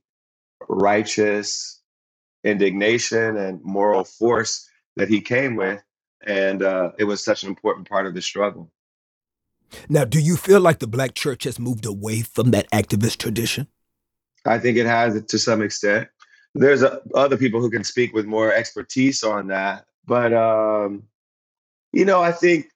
[0.67, 1.81] righteous
[2.43, 5.81] indignation and moral force that he came with.
[6.25, 8.71] And uh, it was such an important part of the struggle.
[9.87, 13.67] now do you feel like the black church has moved away from that activist tradition
[14.45, 16.07] I think it has to some extent.
[16.55, 21.03] There's uh other people who can speak with more expertise on that, but um,
[21.91, 22.67] you know, I think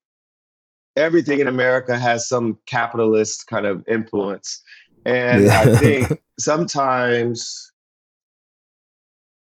[0.95, 4.61] everything in America has some capitalist kind of influence,
[5.05, 7.71] and I think sometimes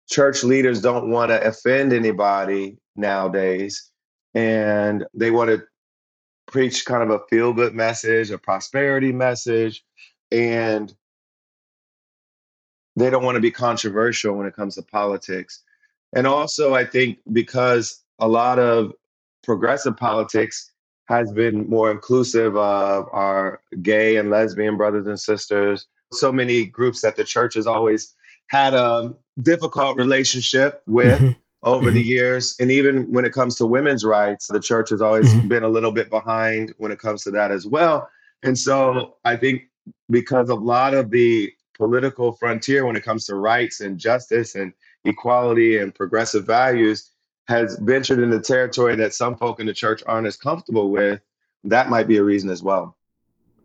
[0.09, 3.91] church leaders don't want to offend anybody nowadays,
[4.33, 5.63] and they want to
[6.47, 9.83] preach kind of a feel good message, a prosperity message,
[10.31, 10.93] and
[12.95, 15.63] they don't want to be controversial when it comes to politics.
[16.15, 18.93] And also, I think because a lot of
[19.43, 20.71] progressive politics
[21.07, 27.01] has been more inclusive of our gay and lesbian brothers and sisters, so many groups
[27.01, 28.13] that the church has always
[28.47, 31.35] had a difficult relationship with Mhm.
[31.63, 32.55] over the years.
[32.59, 35.47] And even when it comes to women's rights, the church has always Mhm.
[35.47, 38.09] been a little bit behind when it comes to that as well.
[38.43, 39.63] And so I think
[40.09, 44.73] because a lot of the political frontier when it comes to rights and justice and
[45.05, 47.11] equality and progressive values
[47.47, 51.21] has ventured into territory that some folk in the church aren't as comfortable with,
[51.63, 52.95] that might be a reason as well.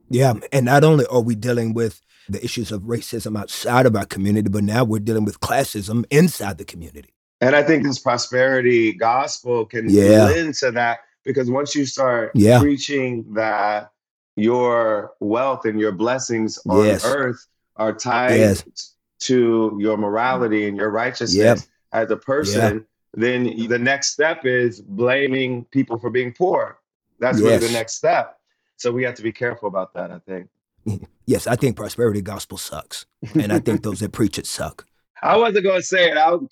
[0.09, 4.05] Yeah, and not only are we dealing with the issues of racism outside of our
[4.07, 7.11] community, but now we're dealing with classism inside the community.
[7.41, 10.27] And I think this prosperity gospel can Yeah.
[10.27, 12.61] lend to that because once you start Yeah.
[12.61, 13.91] preaching that
[14.37, 17.05] your wealth and your blessings on Yes.
[17.05, 17.45] earth
[17.77, 18.95] are tied Yes.
[19.23, 25.65] to your morality and your righteousness as a person, then the next step is blaming
[25.67, 26.79] people for being poor.
[27.19, 28.39] That's really the next step.
[28.77, 30.49] So we have to be careful about that, I think.
[31.25, 34.87] Yes, I think prosperity gospel sucks, and I think those that preach it suck.
[35.23, 36.17] I wasn't going to say it.
[36.17, 36.49] I was,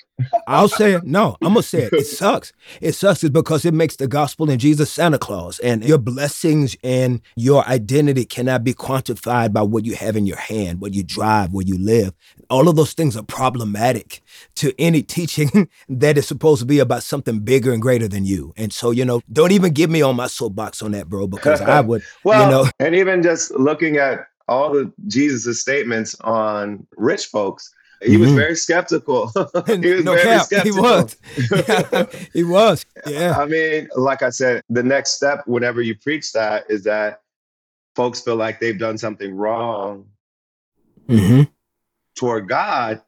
[0.46, 1.04] I'll say it.
[1.04, 1.92] No, I'm gonna say it.
[1.92, 2.52] It sucks.
[2.80, 6.76] It sucks is because it makes the gospel and Jesus Santa Claus, and your blessings
[6.82, 11.02] and your identity cannot be quantified by what you have in your hand, what you
[11.02, 12.12] drive, where you live.
[12.48, 14.22] All of those things are problematic
[14.56, 18.52] to any teaching that is supposed to be about something bigger and greater than you.
[18.56, 21.60] And so, you know, don't even get me on my soapbox on that, bro, because
[21.60, 26.86] I would, Well, you know, and even just looking at all the Jesus' statements on
[26.96, 28.34] rich folks, he was Mhm.
[28.36, 29.28] very skeptical.
[29.66, 30.82] he was no very cap, he skeptical.
[30.82, 31.16] was,
[32.32, 33.36] he was, yeah.
[33.38, 37.22] I mean, like I said, the next step whenever you preach that is that
[37.96, 40.06] folks feel like they've done something wrong
[41.08, 41.42] hmm
[42.16, 43.02] toward God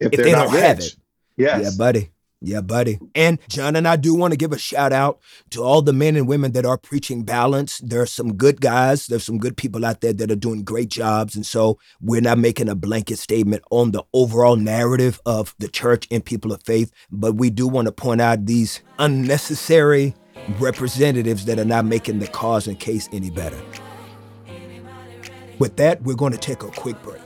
[0.00, 0.62] if, If they're they not don't rich.
[0.62, 0.96] have it.
[1.36, 1.62] Yes.
[1.62, 2.10] Yeah, buddy.
[2.46, 3.00] Yeah, buddy.
[3.16, 5.18] And John and I do want to give a shout out
[5.50, 7.78] to all the men and women that are preaching balance.
[7.78, 10.88] There are some good guys, there's some good people out there that are doing great
[10.88, 11.34] jobs.
[11.34, 16.06] And so we're not making a blanket statement on the overall narrative of the church
[16.08, 20.14] and people of faith, but we do want to point out these unnecessary
[20.60, 23.60] representatives that are not making the cause and case any better.
[25.58, 27.25] With that, we're going to take a quick break.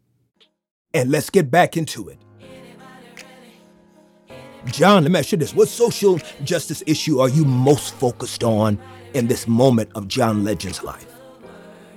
[0.93, 2.19] And let's get back into it.
[4.65, 5.55] John, let me ask you this.
[5.55, 8.77] What social justice issue are you most focused on
[9.13, 11.07] in this moment of John Legend's life?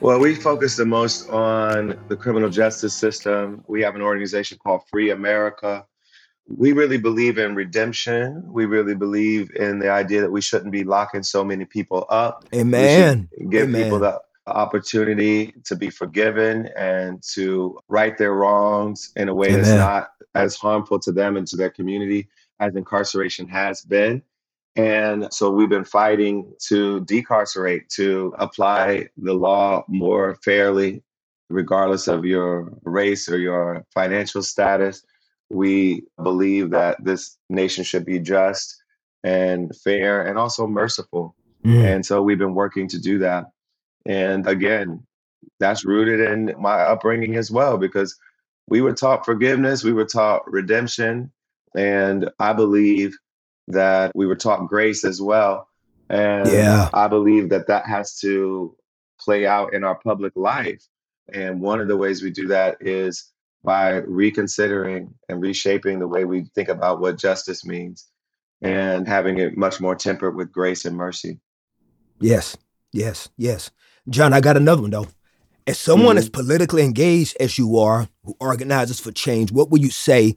[0.01, 3.65] Well, we focus the most on the criminal justice system.
[3.67, 5.87] We have an organization called Free America.
[6.47, 8.43] We really believe in redemption.
[8.47, 12.45] We really believe in the idea that we shouldn't be locking so many people up.
[12.55, 13.29] Amen.
[13.49, 13.85] give Amen.
[13.85, 19.69] people the opportunity to be forgiven and to right their wrongs in a way that's
[19.69, 22.29] not as harmful to them and to their community
[22.61, 24.23] as incarceration has been.
[24.77, 31.03] And so we've been fighting to decarcerate, to apply the law more fairly,
[31.49, 35.05] regardless of your race or your financial status.
[35.51, 38.83] We believe that this nation should be just
[39.23, 41.37] and fair and also merciful.
[41.65, 41.85] Mm.
[41.85, 43.47] And so we've been working to do that.
[44.07, 45.07] And again,
[45.61, 48.17] that's rooted in my upbringing as well, because
[48.69, 51.33] we were taught forgiveness, we were taught redemption,
[51.77, 53.17] and I believe
[53.69, 55.69] that we were taught grace as well.
[56.11, 56.91] And Yeah.
[56.93, 58.77] I believe that that has to
[59.21, 60.83] play out in our public life.
[61.33, 66.27] And one of the ways we do that is by reconsidering and reshaping the way
[66.27, 68.07] we think about what justice means
[68.61, 71.41] and having it much more tempered with grace and mercy.
[72.21, 72.57] Yes,
[72.93, 73.71] yes, yes.
[74.09, 75.09] John, I got another one though.
[75.67, 76.43] As someone as mm-hmm.
[76.43, 80.37] politically engaged as you are, who organizes for change, what would you say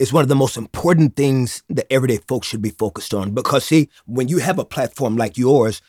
[0.00, 3.30] is one of the most important things that everyday folks should be focused on?
[3.30, 5.80] Because, see, when you have a platform like yours,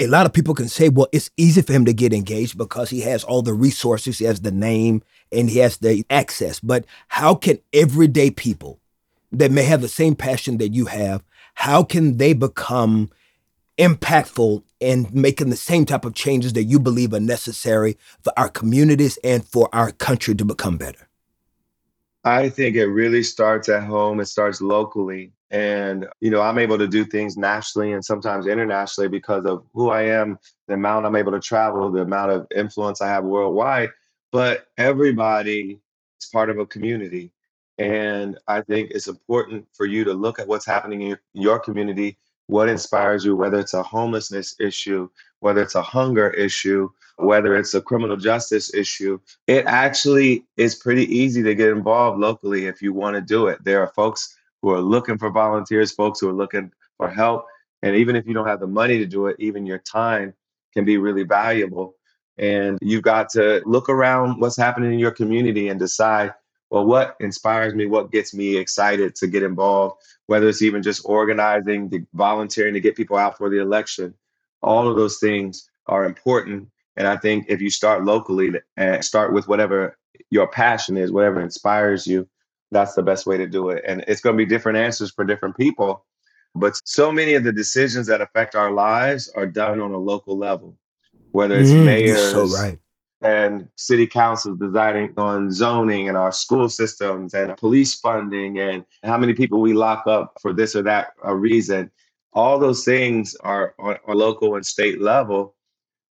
[0.00, 2.90] a lot of people can say, well, it's easy for him to get engaged because
[2.90, 6.58] he has all the resources, he has the name, and he has the access.
[6.58, 8.80] But how can everyday people
[9.30, 11.22] that may have the same passion that you have,
[11.54, 13.10] how can they become
[13.78, 18.48] impactful in making the same type of changes that you believe are necessary for our
[18.48, 21.08] communities and for our country to become better?
[22.24, 24.20] I think it really starts at home.
[24.20, 25.32] It starts locally.
[25.50, 29.90] And, you know, I'm able to do things nationally and sometimes internationally because of who
[29.90, 33.90] I am, the amount I'm able to travel, the amount of influence I have worldwide.
[34.32, 35.78] But everybody
[36.20, 37.30] is part of a community.
[37.78, 41.58] And I think it's important for you to look at what's happening in your, your
[41.58, 45.08] community, what inspires you, whether it's a homelessness issue,
[45.40, 49.18] whether it's a hunger issue, whether it's a criminal justice issue.
[49.46, 53.62] It actually is pretty easy to get involved locally if you want to do it.
[53.64, 57.46] There are folks who are looking for volunteers, folks who are looking for help.
[57.82, 60.34] And even if you don't have the money to do it, even your time
[60.72, 61.94] can be really valuable.
[62.38, 66.34] And you've got to look around what's happening in your community and decide,
[66.74, 67.86] well, what inspires me?
[67.86, 70.02] What gets me excited to get involved?
[70.26, 74.12] Whether it's even just organizing, the volunteering to get people out for the election.
[74.60, 76.68] All of those things are important.
[76.96, 79.96] And I think if you start locally and start with whatever
[80.30, 82.28] your passion is, whatever inspires you,
[82.72, 83.84] that's the best way to do it.
[83.86, 86.04] And it's going to be different answers for different people.
[86.56, 90.36] But so many of the decisions that affect our lives are done on a local
[90.36, 90.76] level,
[91.30, 92.80] whether it's Mm, mayors so right.
[93.24, 99.16] And city councils deciding on zoning and our school systems and police funding and how
[99.16, 101.90] many people we lock up for this or that a reason.
[102.34, 105.54] All those things are on a local and state level.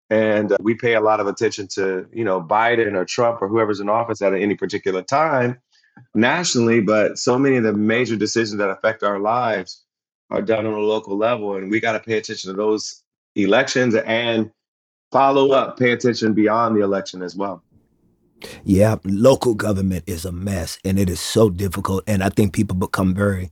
[0.08, 3.48] And uh, we pay a lot of attention to, you know, Biden or Trump or
[3.48, 5.60] whoever's in office at any particular time.
[6.14, 9.84] nationally, but so many of the major decisions that affect our lives
[10.30, 11.56] are done on a local level.
[11.56, 13.02] And we got to pay attention to those
[13.34, 14.50] elections and
[15.12, 17.62] follow up, pay attention beyond the election as well.
[18.64, 22.02] Yeah, local government is a mess and it is so difficult.
[22.08, 23.50] And I think people become very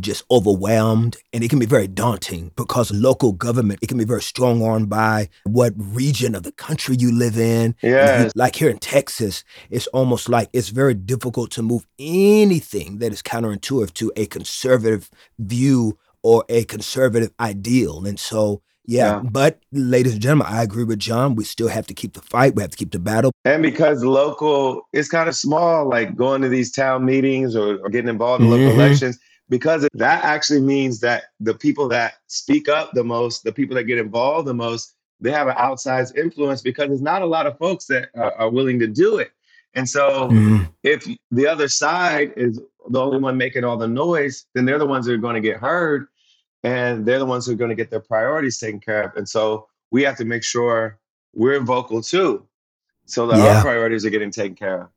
[0.00, 4.22] just overwhelmed and it can be very daunting because local government it can be very
[4.22, 8.78] strong armed by what region of the country you live in yeah like here in
[8.78, 14.26] texas it's almost like it's very difficult to move anything that is counterintuitive to a
[14.26, 20.62] conservative view or a conservative ideal and so yeah, yeah, but ladies and gentlemen, I
[20.62, 21.36] agree with John.
[21.36, 22.56] We still have to keep the fight.
[22.56, 23.30] We have to keep the battle.
[23.44, 27.88] And because local is kind of small, like going to these town meetings or, or
[27.90, 28.64] getting involved in mm-hmm.
[28.64, 29.18] local elections,
[29.48, 33.84] because that actually means that the people that speak up the most, the people that
[33.84, 37.56] get involved the most, they have an outsized influence because there's not a lot of
[37.58, 39.30] folks that are, are willing to do it.
[39.74, 40.64] And so mm-hmm.
[40.82, 44.86] if the other side is the only one making all the noise, then they're the
[44.86, 46.08] ones that are going to get heard
[46.62, 49.16] and they're the ones who are going to get their priorities taken care of.
[49.16, 50.98] And so we have to make sure
[51.34, 52.46] we're vocal too,
[53.06, 53.56] so that yeah.
[53.56, 54.88] our priorities are getting taken care of.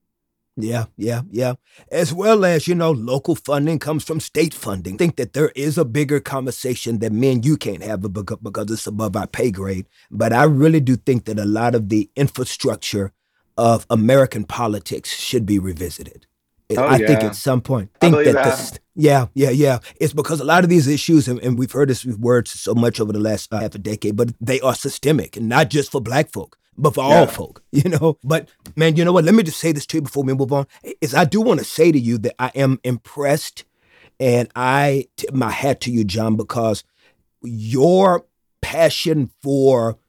[0.58, 1.56] Yeah, yeah, yeah.
[1.92, 4.94] As well as, you know, local funding comes from state funding.
[4.94, 8.72] I think that there is a bigger conversation that me and you can't have because
[8.72, 9.86] it's above our pay grade.
[10.10, 13.12] But I really do think that a lot of the infrastructure
[13.58, 16.26] of American politics should be revisited.
[16.72, 17.08] Oh, I yeah.
[17.08, 18.58] think at some point, think that, that.
[18.58, 19.80] The, yeah, yeah, yeah.
[20.00, 23.00] It's because a lot of these issues, and, and we've heard this words so much
[23.00, 26.02] over the last uh, half a decade, but they are systemic, and not just for
[26.02, 27.20] Black folk, but for yeah.
[27.20, 27.62] all folk.
[27.72, 28.18] You know.
[28.24, 29.26] But man, you know what?
[29.26, 30.66] Let me just say this to you before we move on.
[31.02, 33.66] Is I do want to say to you that I am impressed,
[34.20, 36.84] and I tip my hat to you, John, because
[37.44, 38.26] your
[38.62, 40.00] passion for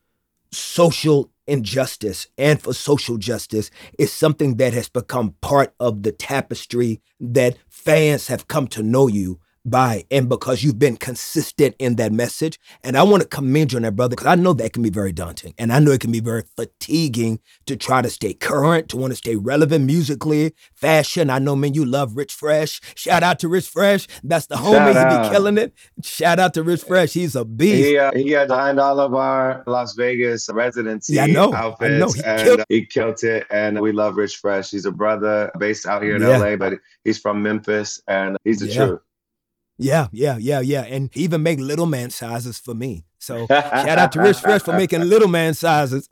[0.52, 7.00] social injustice and for social justice is something that has become part of the tapestry
[7.20, 12.12] that fans have come to know you by and because you've been consistent in that
[12.12, 12.58] message.
[12.82, 14.90] And I want to commend you on that, brother, because I know that can be
[14.90, 15.54] very daunting.
[15.58, 19.12] And I know it can be very fatiguing to try to stay current, to want
[19.12, 21.30] to stay relevant musically, fashion.
[21.30, 22.80] I know, man, you love Rich Fresh.
[22.94, 24.06] Shout out to Rich Fresh.
[24.22, 24.88] That's the homie.
[24.88, 25.74] He be killing it.
[26.02, 27.12] Shout out to Rich Fresh.
[27.12, 27.88] He's a beast.
[27.88, 31.52] He, uh, he designed all of our Las Vegas residency yeah, I know.
[31.52, 31.94] outfits.
[31.94, 32.12] I know.
[32.12, 33.46] He, and killed- he killed it.
[33.50, 34.70] And we love Rich Fresh.
[34.70, 36.38] He's a brother based out here in yeah.
[36.38, 38.86] LA, but he's from Memphis and he's the yeah.
[38.86, 39.00] truth.
[39.78, 40.82] Yeah, yeah, yeah, yeah.
[40.82, 43.04] And even make little man sizes for me.
[43.18, 46.08] So shout out to Rich Fresh for making little man sizes.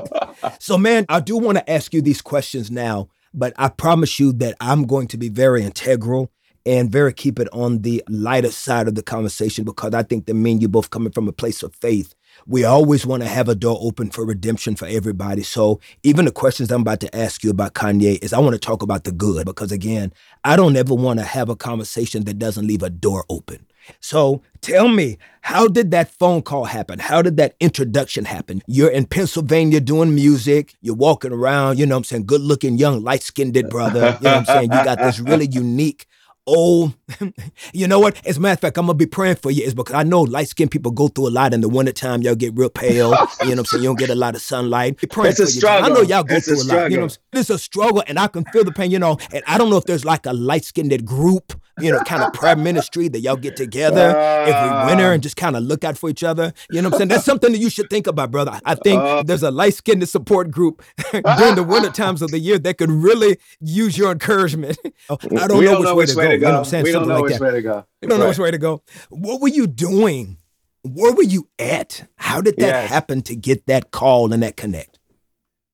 [0.60, 4.32] so, man, I do want to ask you these questions now, but I promise you
[4.34, 6.30] that I'm going to be very integral
[6.66, 10.34] and very keep it on the lighter side of the conversation because I think that
[10.34, 12.14] me and you both coming from a place of faith
[12.46, 15.42] we always want to have a door open for redemption for everybody.
[15.42, 18.58] So even the questions I'm about to ask you about Kanye is I want to
[18.58, 20.12] talk about the good because again,
[20.44, 23.66] I don't ever want to have a conversation that doesn't leave a door open.
[24.00, 26.98] So tell me, how did that phone call happen?
[26.98, 28.62] How did that introduction happen?
[28.66, 30.74] You're in Pennsylvania doing music.
[30.82, 34.18] You're walking around, you know I'm saying, good looking, young, light skinned brother.
[34.20, 34.72] You know I'm saying?
[34.72, 36.06] You got this really unique
[36.48, 36.94] oh,
[37.72, 38.24] you know what?
[38.26, 39.62] As a matter of fact, I'm gonna be praying for you.
[39.62, 42.22] Is because I know light skinned people go through a lot in the wintertime.
[42.22, 43.10] Y'all get real pale.
[43.10, 43.82] you know what I'm saying?
[43.82, 44.98] You don't get a lot of sunlight.
[45.02, 45.88] it's a struggle.
[45.88, 45.94] You.
[45.94, 46.90] I know y'all go it's through a, a lot.
[46.90, 48.90] You know, it's a struggle, and I can feel the pain.
[48.90, 52.00] You know, and I don't know if there's like a light skinned group you know,
[52.00, 55.62] kind of prayer ministry that y'all get together uh, every winter and just kind of
[55.62, 56.52] look out for each other.
[56.70, 57.08] You know what I'm saying?
[57.08, 58.60] That's something that you should think about, brother.
[58.64, 62.38] I think uh, there's a light skinned support group during the winter times of the
[62.38, 64.78] year that could really use your encouragement.
[64.84, 66.22] I don't know, don't which, know way, to go.
[66.22, 66.32] go.
[66.32, 66.84] You know what I'm saying?
[66.84, 67.40] We don't know like which that.
[67.42, 67.86] way to go.
[68.02, 68.24] We don't right.
[68.24, 68.82] know which way to go.
[69.10, 70.38] What were you doing?
[70.82, 72.08] Where were you at?
[72.16, 72.90] How did that yes.
[72.90, 74.97] happen to get that call and that connect?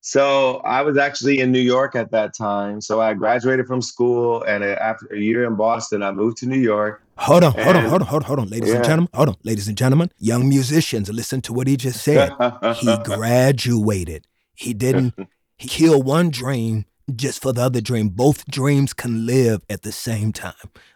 [0.06, 2.82] So I was actually in New York at that time.
[2.82, 6.46] So I graduated from school, and uh, after a year in Boston, I moved to
[6.46, 7.02] New York.
[7.16, 8.76] Hold on, hold on, hold on, hold on, hold on, ladies yeah.
[8.76, 9.08] and gentlemen.
[9.14, 10.10] Hold on, ladies and gentlemen.
[10.18, 12.32] Young musicians, listen to what he just said.
[12.76, 14.26] he graduated.
[14.54, 15.14] He didn't
[15.58, 16.84] kill one dream
[17.16, 18.10] just for the other dream.
[18.10, 20.52] Both dreams can live at the same time.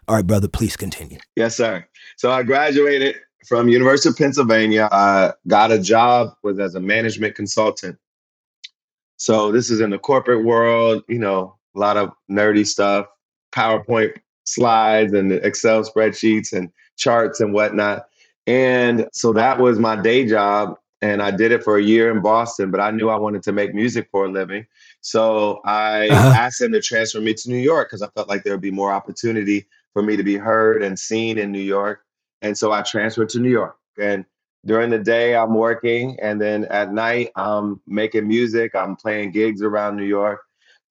[0.07, 1.17] All right, brother, please continue.
[1.35, 1.83] Yes, sir.
[2.17, 3.15] So I graduated
[3.47, 4.87] from University of Pennsylvania.
[4.91, 7.97] I got a job with as a management consultant
[9.19, 13.05] so this is in the corporate world, you know, a lot of nerdy stuff,
[13.51, 18.07] PowerPoint slides and Excel spreadsheets and charts and whatnot.
[18.47, 20.75] And so that was my day job.
[21.01, 23.51] And I did it for a year in Boston, but I knew I wanted to
[23.51, 24.65] make music for a living.
[25.01, 26.33] So I uh-huh.
[26.35, 28.71] asked them to transfer me to New York because I felt like there would be
[28.71, 32.03] more opportunity for me to be heard and seen in New York.
[32.41, 33.77] And so I transferred to New York.
[33.97, 34.25] And
[34.65, 39.61] during the day i'm working and then at night i'm making music i'm playing gigs
[39.61, 40.41] around new york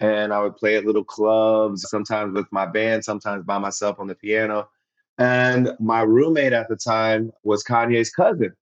[0.00, 4.06] and I would play at little clubs, sometimes with my band, sometimes by myself on
[4.06, 4.68] the piano.
[5.18, 8.52] And my roommate at the time was Kanye's cousin.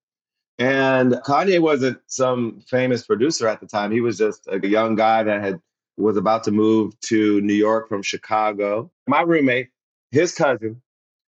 [0.59, 3.92] And Kanye wasn't some famous producer at the time.
[3.92, 5.61] He was just a young guy that had
[5.98, 8.90] was about to move to New York from Chicago.
[9.07, 9.68] My roommate,
[10.11, 10.82] his cousin,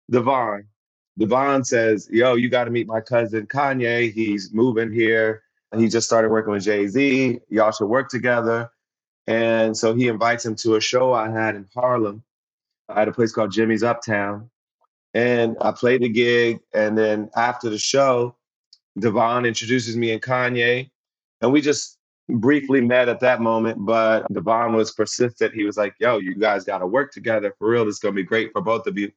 [0.09, 0.67] Devon,
[1.17, 4.11] Devon says, Yo, you got to meet my cousin Kanye.
[4.11, 5.43] He's moving here.
[5.75, 7.39] He just started working with Jay Z.
[7.49, 8.69] Y'all should work together.
[9.27, 12.23] And so he invites him to a show I had in Harlem.
[12.89, 14.49] I had a place called Jimmy's Uptown.
[15.13, 16.59] And I played the gig.
[16.73, 18.35] And then after the show,
[18.99, 20.89] Devon introduces me and Kanye.
[21.41, 21.97] And we just
[22.27, 23.85] briefly met at that moment.
[23.85, 25.53] But Devon was persistent.
[25.53, 27.85] He was like, Yo, you guys got to work together for real.
[27.85, 29.11] This is going to be great for both of you.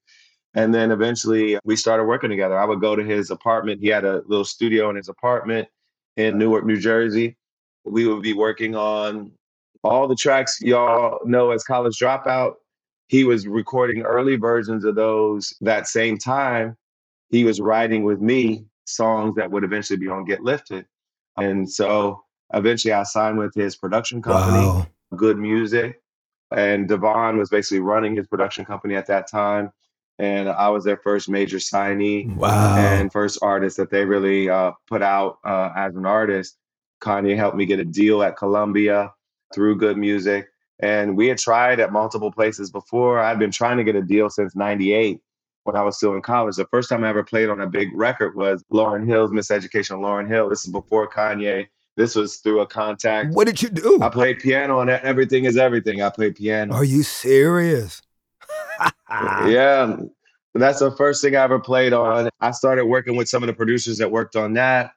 [0.55, 2.59] And then eventually we started working together.
[2.59, 3.81] I would go to his apartment.
[3.81, 5.69] He had a little studio in his apartment
[6.17, 7.37] in Newark, New Jersey.
[7.85, 9.33] We would be working on
[9.83, 12.55] all the tracks y'all know as College Dropout.
[13.09, 16.77] He was recording early versions of those that same time.
[17.31, 20.87] He was writing with me songs that would eventually be on Get Lifted.
[21.37, 22.23] And so
[22.55, 24.87] eventually I signed with his production company, wow.
[25.17, 26.01] Good Music.
[26.53, 29.73] And Devon was basically running his production company at that time
[30.19, 32.77] and I was their first major signee wow.
[32.77, 36.57] and first artist that they really uh, put out uh, as an artist.
[37.01, 39.13] Kanye helped me get a deal at Columbia
[39.55, 40.49] through Good Music,
[40.81, 43.19] and we had tried at multiple places before.
[43.19, 45.21] I'd been trying to get a deal since '98
[45.65, 46.57] when I was still in college.
[46.57, 50.01] The first time I ever played on a big record was Lauryn Hill's Miseducation of
[50.01, 50.49] Lauryn Hill.
[50.49, 51.67] This is before Kanye.
[51.97, 53.35] This was through a contact.
[53.35, 54.01] What did you do?
[54.03, 56.03] I played piano, and everything is everything.
[56.03, 56.75] I played piano.
[56.75, 58.03] Are you serious?
[59.11, 59.97] Yeah.
[60.55, 62.31] That's the first thing I ever played on.
[62.41, 64.93] I started working with some of the producers that worked on that.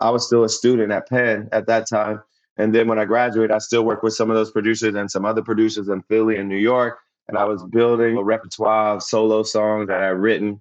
[0.00, 2.22] I was still a student at Penn at that time.
[2.56, 5.24] And then when I graduated, I still worked with some of those producers and some
[5.24, 6.98] other producers in Philly and New York.
[7.28, 10.60] And I was building a repertoire of solo songs that I'd written.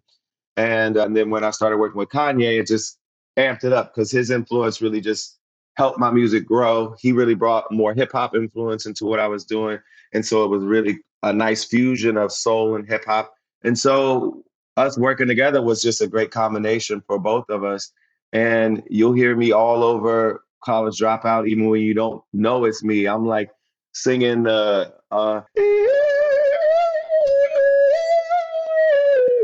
[0.58, 2.98] And, and then when I started working with Kanye, it just
[3.38, 5.40] amped it up because his influence really just
[5.76, 6.96] helped my music grow.
[7.00, 9.80] He really brought more hip hop influence into what I was doing.
[10.14, 13.34] And so it was really a nice fusion of soul and hip hop.
[13.64, 14.44] And so
[14.78, 17.92] us working together was just a great combination for both of us.
[18.34, 23.08] And you'll hear me all over college dropout, even when you don't know it's me.
[23.08, 23.50] I'm like
[23.94, 25.42] singing the uh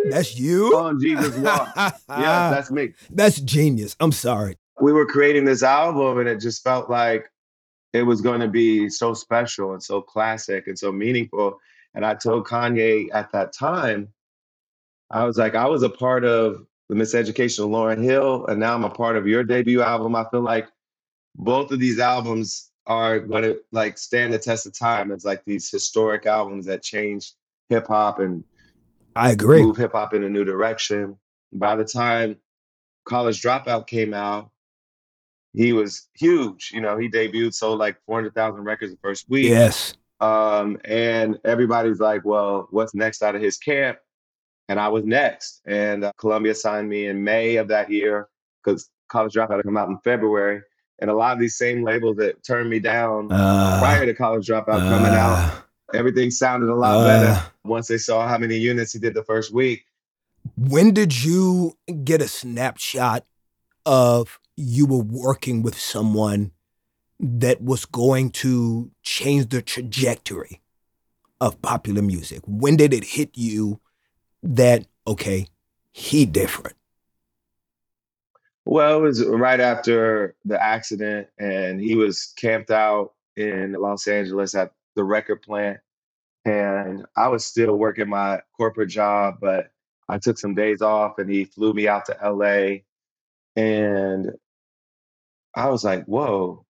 [0.09, 0.75] That's you?
[0.75, 1.71] On Jesus Walk.
[1.75, 2.93] yeah, that's me.
[3.11, 3.95] That's genius.
[3.99, 4.57] I'm sorry.
[4.81, 7.29] We were creating this album and it just felt like
[7.93, 11.59] it was going to be so special and so classic and so meaningful.
[11.95, 14.09] And I told Kanye at that time,
[15.11, 18.75] I was like, I was a part of the Miseducation of Lauryn Hill, and now
[18.75, 20.15] I'm a part of your debut album.
[20.15, 20.67] I feel like
[21.35, 25.11] both of these albums are going to like stand the test of time.
[25.11, 27.33] It's like these historic albums that changed
[27.69, 28.43] hip hop and
[29.15, 29.61] I agree.
[29.61, 31.17] Move hip hop in a new direction.
[31.53, 32.37] By the time
[33.05, 34.49] College Dropout came out,
[35.53, 36.71] he was huge.
[36.73, 39.49] You know, he debuted, sold like 400,000 records the first week.
[39.49, 39.93] Yes.
[40.19, 43.97] Um, and everybody's like, well, what's next out of his camp?
[44.67, 45.61] And I was next.
[45.65, 48.27] And uh, Columbia signed me in May of that year
[48.63, 50.61] because College Dropout had come out in February.
[50.99, 54.47] And a lot of these same labels that turned me down uh, prior to College
[54.47, 55.61] Dropout uh, coming out, uh.
[55.93, 57.43] everything sounded a lot better uh.
[57.63, 59.85] once they saw how many units he did the first week.
[60.57, 63.25] When did you get a snapshot
[63.85, 66.51] of you were working with someone
[67.19, 70.61] that was going to change the trajectory
[71.41, 72.41] of popular music?
[72.45, 73.79] When did it hit you
[74.43, 75.47] that, okay,
[75.91, 76.75] he different?
[78.65, 84.53] Well, it was right after the accident, and he was camped out in Los Angeles
[84.53, 85.79] at the record plant.
[86.45, 89.71] And I was still working my corporate job, but
[90.07, 92.79] I took some days off and he flew me out to LA.
[93.55, 94.31] And
[95.55, 96.65] I was like, whoa,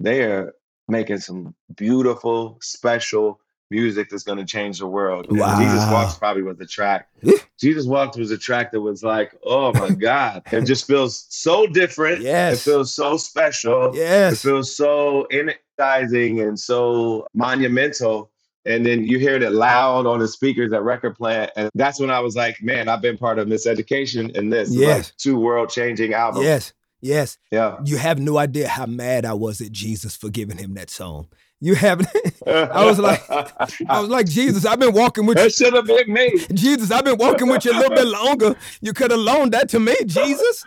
[0.00, 0.54] they are
[0.88, 5.26] making some beautiful, special music that's going to change the world.
[5.30, 5.58] Wow.
[5.60, 7.08] Jesus Walks probably was the track.
[7.26, 7.32] Eh.
[7.60, 10.42] Jesus Walks was a track that was like, oh my God.
[10.52, 12.22] it just feels so different.
[12.22, 12.66] Yes.
[12.66, 13.94] It feels so special.
[13.94, 14.32] Yes.
[14.34, 18.30] It feels so energizing and so monumental.
[18.64, 21.50] And then you hear it loud on the speakers at record plant.
[21.56, 24.70] And that's when I was like, man, I've been part of Miseducation in this.
[24.72, 25.08] Yes.
[25.08, 26.44] Like two world changing albums.
[26.44, 26.72] Yes.
[27.00, 27.38] Yes.
[27.50, 27.78] Yeah.
[27.84, 31.28] You have no idea how mad I was at Jesus for giving him that song.
[31.60, 32.00] You have
[32.46, 35.48] I was like I was like, Jesus, I've been walking with that you.
[35.48, 36.38] That should have been me.
[36.52, 38.56] Jesus, I've been walking with you a little bit longer.
[38.80, 40.64] You could have loaned that to me, Jesus.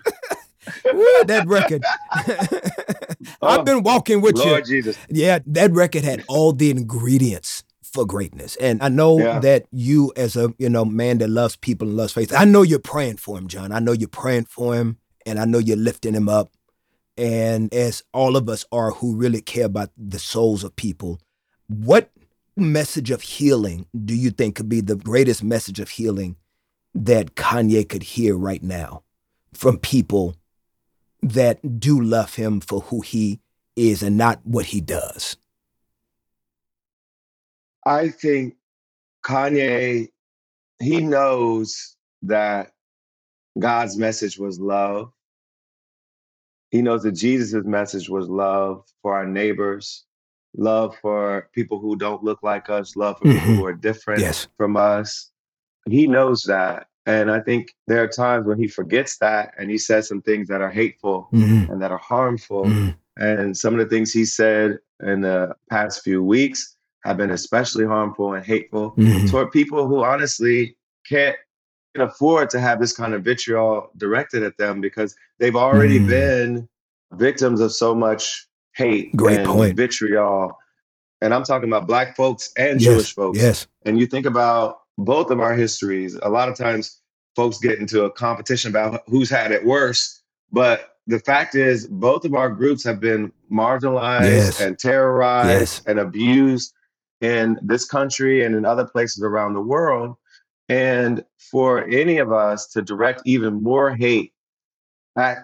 [0.87, 1.83] Ooh, that record.
[3.41, 4.81] I've oh, been walking with Lord you.
[4.81, 4.97] Jesus.
[5.09, 8.55] Yeah, that record had all the ingredients for greatness.
[8.57, 9.39] And I know Yeah.
[9.39, 12.61] that you as a, you know, man that loves people and loves faith, I know
[12.61, 13.71] you're praying for him, John.
[13.71, 16.51] I know you're praying for him and I know you're lifting him up.
[17.17, 21.19] And as all of us are who really care about the souls of people,
[21.67, 22.11] what
[22.55, 26.35] message of healing do you think could be the greatest message of healing
[26.93, 29.03] that Kanye could hear right now
[29.53, 30.35] from people
[31.21, 33.39] that do love him for who he
[33.75, 35.37] is and not what he does?
[37.85, 38.55] I think
[39.23, 40.09] Kanye,
[40.79, 42.71] he knows that
[43.59, 45.11] God's message was love.
[46.69, 50.05] He knows that Jesus' message was love for our neighbors,
[50.55, 53.55] love for people who don't look like us, love for people Mhm.
[53.57, 54.47] who are different Yes.
[54.57, 55.31] from us.
[55.89, 56.87] He knows that.
[57.05, 60.47] And I think there are times when he forgets that and he says some things
[60.47, 61.69] that are hateful Mhm.
[61.69, 62.65] and that are harmful.
[62.65, 62.95] Mhm.
[63.17, 67.85] And some of the things he said in the past few weeks have been especially
[67.85, 69.29] harmful and hateful Mhm.
[69.29, 70.77] toward people who honestly
[71.09, 71.35] can't
[71.95, 76.07] can afford to have this kind of vitriol directed at them because they've already Mm.
[76.07, 76.69] been
[77.13, 79.75] victims of so much hate Great and point.
[79.75, 80.57] vitriol.
[81.21, 82.93] And I'm talking about black folks and Yes.
[82.93, 83.37] Jewish folks.
[83.39, 83.67] Yes.
[83.85, 87.01] And you think about both of our histories, a lot of times
[87.35, 90.21] folks get into a competition about who's had it worse.
[90.51, 94.61] But the fact is, both of our groups have been marginalized Yes.
[94.61, 95.81] and terrorized Yes.
[95.85, 96.73] and abused
[97.19, 100.15] in this country and in other places around the world.
[100.71, 104.31] And for any of us to direct even more hate
[105.17, 105.39] at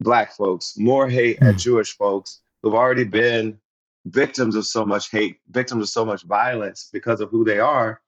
[0.00, 1.58] Black folks, more hate at Mm.
[1.58, 3.58] Jewish folks who've already been
[4.06, 8.00] victims of so much hate, victims of so much violence because of who they are,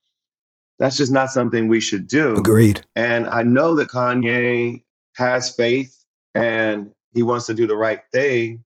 [0.78, 2.34] that's just not something we should do.
[2.34, 2.80] Agreed.
[2.96, 4.82] And I know that Kanye
[5.16, 6.02] has faith
[6.34, 8.64] and he wants to do the right thing.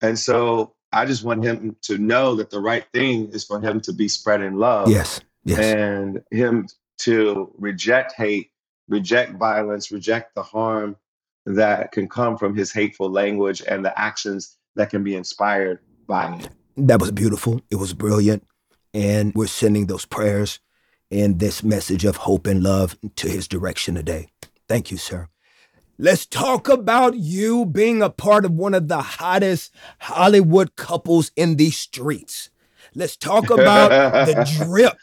[0.00, 3.80] And so I just want him to know that the right thing is for him
[3.82, 5.20] to be spreading love Yes.
[5.44, 5.58] Yes.
[5.60, 6.66] and him
[7.04, 8.50] to reject hate,
[8.88, 10.96] reject violence, reject the harm
[11.46, 16.34] that can come from his hateful language and the actions that can be inspired by
[16.36, 16.48] it.
[16.76, 17.60] That was beautiful.
[17.70, 18.46] It was brilliant.
[18.94, 20.60] And we're sending those prayers
[21.10, 24.28] and this message of hope and love to his direction today.
[24.68, 25.28] Thank you, sir.
[25.98, 31.56] Let's talk about you being a part of one of the hottest Hollywood couples in
[31.56, 32.50] these streets.
[32.94, 34.96] Let's talk about the drip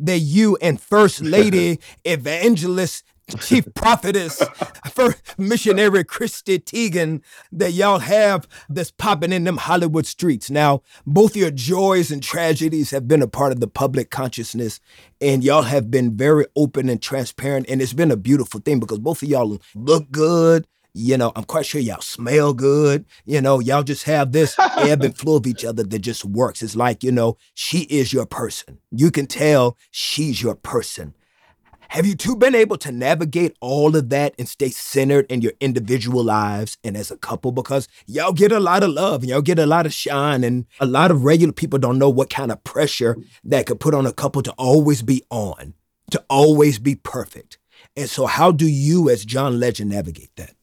[0.00, 3.04] that you and First Lady Evangelist
[3.40, 4.42] Chief Prophetess
[4.92, 7.22] First Missionary Chrissy Teigen
[7.52, 10.50] that y'all have that's popping in them Hollywood streets.
[10.50, 14.80] Now, both your joys and tragedies have been a part of the public consciousness,
[15.20, 18.98] and y'all have been very open and transparent, and it's been a beautiful thing because
[18.98, 20.66] both of y'all look good.
[20.94, 23.04] You know, I'm quite sure y'all smell good.
[23.24, 26.62] You know, y'all just have this ebb and flow of each other that just works.
[26.62, 28.78] It's like, you know, she is your person.
[28.90, 31.14] You can tell she's your person.
[31.90, 35.54] Have you two been able to navigate all of that and stay centered in your
[35.58, 37.50] individual lives and as a couple?
[37.50, 40.66] Because y'all get a lot of love and y'all get a lot of shine, and
[40.80, 44.04] a lot of regular people don't know what kind of pressure that could put on
[44.04, 45.72] a couple to always be on,
[46.10, 47.58] to always be perfect.
[47.96, 50.54] And so, how do you, as John Legend, navigate that?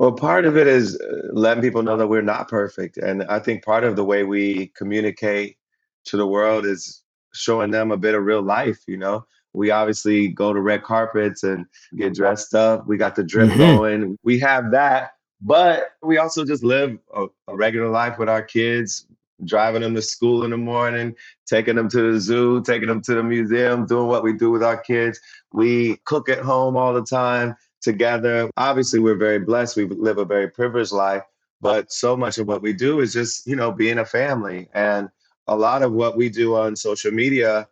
[0.00, 2.96] Well, part of it is uh, letting people know that we're not perfect.
[2.96, 5.58] And I think part of the way we communicate
[6.06, 7.02] to the world is
[7.34, 9.26] showing them a bit of real life, you know?
[9.52, 11.66] We obviously go to red carpets and
[11.98, 12.86] get dressed up.
[12.86, 13.58] We got the drip Mhm.
[13.58, 14.18] going.
[14.22, 15.10] We have that.
[15.42, 19.06] But we also just live a, a regular life with our kids,
[19.44, 21.14] driving them to school in the morning,
[21.46, 24.62] taking them to the zoo, taking them to the museum, doing what we do with
[24.62, 25.20] our kids.
[25.52, 28.50] We cook at home all the time together.
[28.56, 29.76] Obviously, we're very blessed.
[29.76, 31.22] We live a very privileged life,
[31.60, 34.68] but so much of what we do is just, you know, being a family.
[34.74, 35.08] And
[35.46, 37.68] a lot of what we do on social media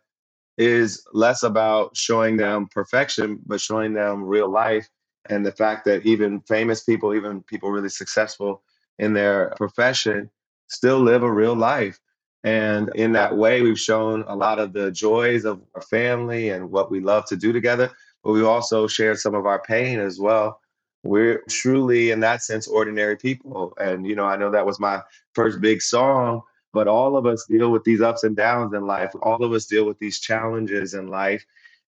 [0.57, 4.89] is less about showing them perfection, but showing them real life
[5.29, 8.61] and the fact that even famous people, even people really successful
[8.97, 10.29] in their profession,
[10.67, 11.99] still live a real life.
[12.43, 16.71] And in that way, we've shown a lot of the joys of our family and
[16.71, 17.91] what we love to do together,
[18.23, 20.59] but we've also shared some of our pain as well.
[21.03, 23.73] We're truly, in that sense, ordinary people.
[23.79, 25.01] And, you know, I know that was my
[25.33, 26.41] first big song,
[26.73, 29.11] but all of us deal with these ups and downs in life.
[29.21, 31.45] All of us deal with these challenges in life.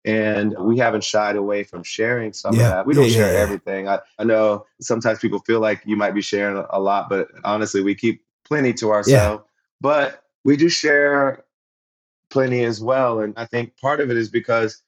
[0.06, 2.86] And we haven't shied away from sharing some Yeah, of that.
[2.86, 3.44] We don't share yeah, yeah.
[3.44, 3.88] everything.
[3.90, 7.82] I, I know sometimes people feel like you might be sharing a lot, but honestly,
[7.82, 9.44] we keep plenty to ourselves.
[9.82, 11.44] But we do share
[12.30, 13.20] plenty as well.
[13.20, 14.82] And I think part of it is because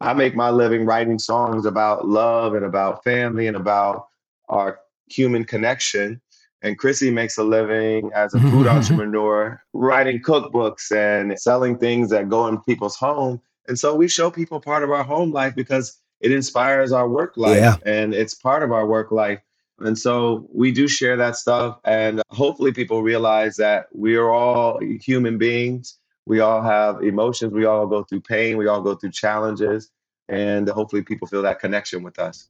[0.00, 4.06] I make my living writing songs about love and about family and about
[4.48, 4.78] our
[5.08, 6.20] human connection.
[6.62, 12.28] And Chrissy makes a living as a food entrepreneur, writing cookbooks and selling things that
[12.28, 13.40] go in people's home.
[13.68, 17.36] And so we show people part of our home life because it inspires our work
[17.36, 17.76] life Yeah.
[17.84, 19.40] and it's part of our work life.
[19.80, 21.78] And so we do share that stuff.
[21.84, 25.98] And hopefully people realize that we are all human beings.
[26.26, 27.52] We all have emotions.
[27.52, 28.56] We all go through pain.
[28.56, 29.92] We all go through challenges.
[30.28, 32.48] And hopefully people feel that connection with us.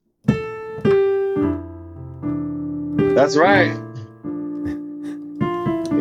[3.15, 3.77] That's right.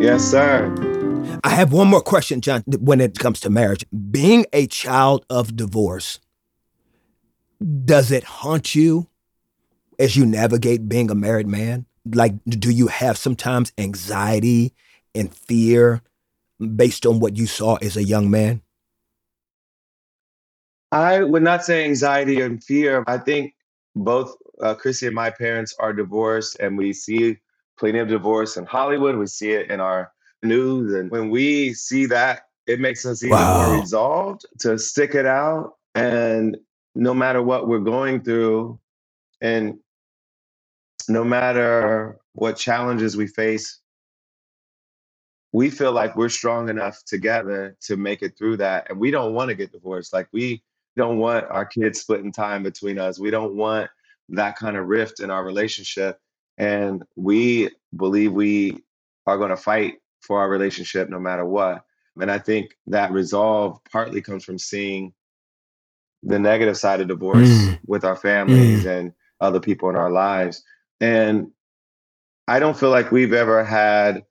[0.00, 0.74] Yes, sir.
[1.44, 3.84] I have one more question, John, when it comes to marriage.
[4.10, 6.18] Being a child of divorce,
[7.84, 9.06] does it haunt you
[9.98, 11.86] as you navigate being a married man?
[12.10, 14.74] Like, do you have sometimes anxiety
[15.14, 16.02] and fear
[16.58, 18.62] based on what you saw as a young man?
[20.92, 23.04] I would not say anxiety and fear.
[23.06, 23.54] I think
[23.94, 27.38] both uh, Chrissy and my parents are divorced, and we see
[27.78, 29.16] plenty of divorce in Hollywood.
[29.16, 30.94] We see it in our news.
[30.94, 33.54] And when we see that, it makes us even Wow.
[33.54, 35.74] more resolved to stick it out.
[35.94, 36.56] And
[36.94, 38.78] no matter what we're going through,
[39.40, 39.78] and
[41.08, 43.80] no matter what challenges we face,
[45.52, 48.88] we feel like we're strong enough together to make it through that.
[48.90, 50.12] And we don't want to get divorced.
[50.12, 50.62] Like we
[50.96, 53.18] don't want our kids splitting time between us.
[53.18, 53.88] We don't want
[54.30, 56.18] that kind of rift in our relationship.
[56.58, 58.78] And we believe we
[59.26, 61.84] are going to fight for our relationship no matter what.
[62.20, 65.12] And I think that resolve partly comes from seeing
[66.22, 67.78] the negative side of divorce Mm.
[67.86, 70.64] with our families and other people in our lives.
[71.00, 71.52] And
[72.48, 74.24] I don't feel like we've ever had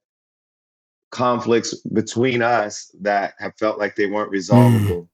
[1.15, 4.33] conflicts between us that have felt like they weren't hmm.
[4.33, 5.09] resolvable.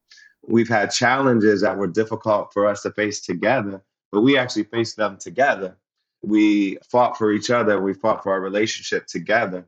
[0.48, 4.98] We've had challenges that were difficult for us to face together, but we actually faced
[4.98, 5.78] them together.
[6.24, 9.68] We fought for each other, we fought for our relationship together.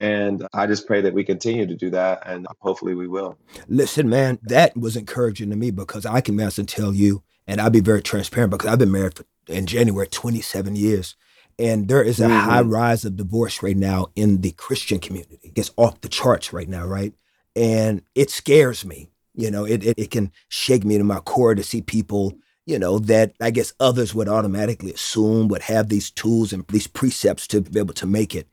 [0.00, 3.38] And I just pray that we continue to do that, and hopefully we will.
[3.68, 7.70] Listen, man, that was encouraging to me because I can honestly tell you, and I'll
[7.70, 11.16] be very transparent because I've been married for, in January 27 years.
[11.60, 12.40] And there is a Mhm.
[12.40, 15.52] high rise of divorce right now in the Christian community.
[15.54, 17.12] It's off the charts right now, right?
[17.54, 19.10] And it scares me.
[19.34, 22.32] You know, it, it, it can shake me to my core to see people,
[22.64, 26.86] you know, that I guess others would automatically assume would have these tools and these
[26.86, 28.48] precepts to be able to make it.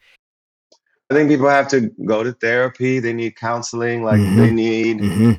[1.10, 4.36] I think people have to go to therapy, they need counseling, like Mhm.
[4.36, 5.32] they need hmm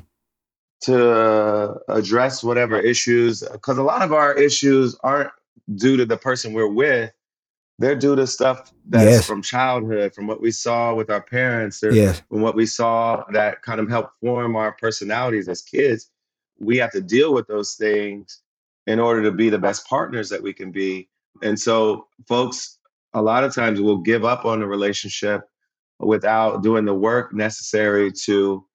[0.81, 5.29] to address whatever issues because a lot of our issues aren't
[5.75, 7.11] due to the person we're with
[7.79, 9.27] they're due to stuff that's Yes.
[9.27, 12.21] from childhood from what we saw with our parents or Yes.
[12.29, 16.11] from what we saw that kind of helped form our personalities as kids
[16.59, 18.41] we have to deal with those things
[18.87, 21.09] in order to be the best partners that we can be
[21.43, 22.79] and so folks
[23.15, 25.41] a lot of times will give up on a relationship
[25.99, 28.65] without doing the work necessary to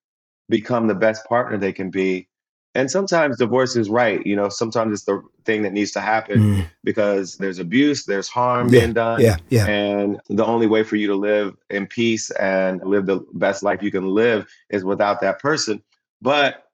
[0.49, 2.29] become the best partner they can be.
[2.77, 4.25] And sometimes divorce is right.
[4.27, 6.67] You know, sometimes it's the thing that needs to happen Mm.
[6.83, 9.21] because there's abuse, there's harm Yeah, being done.
[9.21, 9.37] Yeah.
[9.49, 9.67] Yeah.
[9.67, 13.81] And the only way for you to live in peace and live the best life
[13.83, 15.83] you can live is without that person.
[16.21, 16.65] But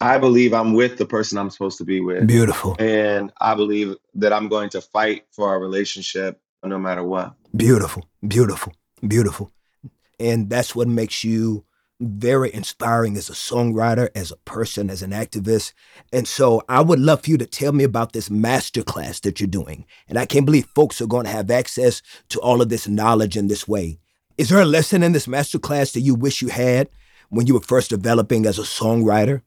[0.00, 2.26] I believe I'm with the person I'm supposed to be with.
[2.26, 2.76] Beautiful.
[2.78, 7.34] And I believe that I'm going to fight for our relationship no matter what.
[7.56, 8.72] Beautiful, beautiful,
[9.06, 9.50] beautiful.
[10.18, 11.64] And that's what makes you
[12.00, 15.74] very inspiring as a songwriter, as a person, as an activist.
[16.12, 19.46] And so I would love for you to tell me about this masterclass that you're
[19.46, 19.84] doing.
[20.08, 23.36] And I can't believe folks are going to have access to all of this knowledge
[23.36, 24.00] in this way.
[24.38, 26.88] Is there a lesson in this masterclass that you wish you had
[27.28, 29.42] when you were first developing as a songwriter?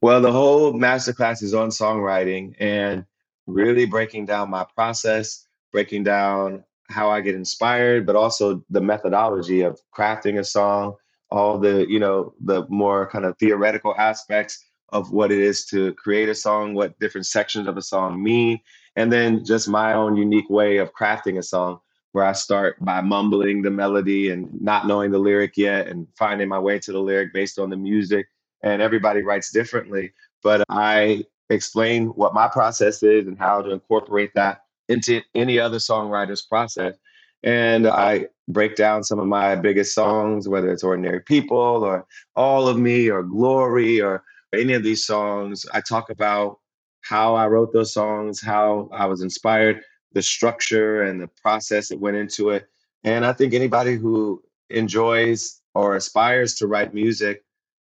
[0.00, 3.06] Well, the whole masterclass is on songwriting and
[3.46, 9.62] really breaking down my process, breaking down how I get inspired, but also the methodology
[9.62, 10.94] of crafting a song,
[11.30, 15.92] all the, you know, the more kind of theoretical aspects of what it is to
[15.94, 18.60] create a song, what different sections of a song mean,
[18.96, 21.80] and then just my own unique way of crafting a song
[22.12, 26.48] where I start by mumbling the melody and not knowing the lyric yet and finding
[26.48, 28.28] my way to the lyric based on the music
[28.62, 30.12] and everybody writes differently.
[30.42, 35.78] But I explain what my process is and how to incorporate that into any other
[35.78, 36.96] songwriter's process.
[37.42, 42.06] And I break down some of my biggest songs, whether it's Ordinary People or
[42.36, 44.24] All of Me or Glory or
[44.54, 45.66] any of these songs.
[45.72, 46.58] I talk about
[47.02, 49.82] how I wrote those songs, how I was inspired,
[50.12, 52.66] the structure and the process that went into it.
[53.02, 57.44] And I think anybody who enjoys or aspires to write music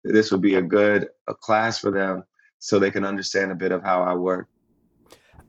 [0.04, 2.24] this would be a good a class for them
[2.60, 4.48] so they can understand a bit of how I work.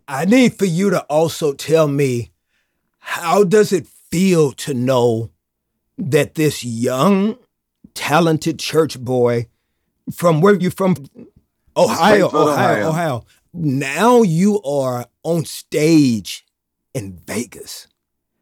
[0.06, 2.30] I need for you to also tell me
[2.98, 5.30] How does it feel to know
[5.98, 7.36] that this young,
[7.94, 9.46] talented church boy
[10.12, 10.96] from where you from?
[11.76, 12.88] Ohio, Ohio, Ohio.
[12.88, 13.24] Ohio.
[13.52, 16.44] Now you are on stage
[16.92, 17.88] in Vegas.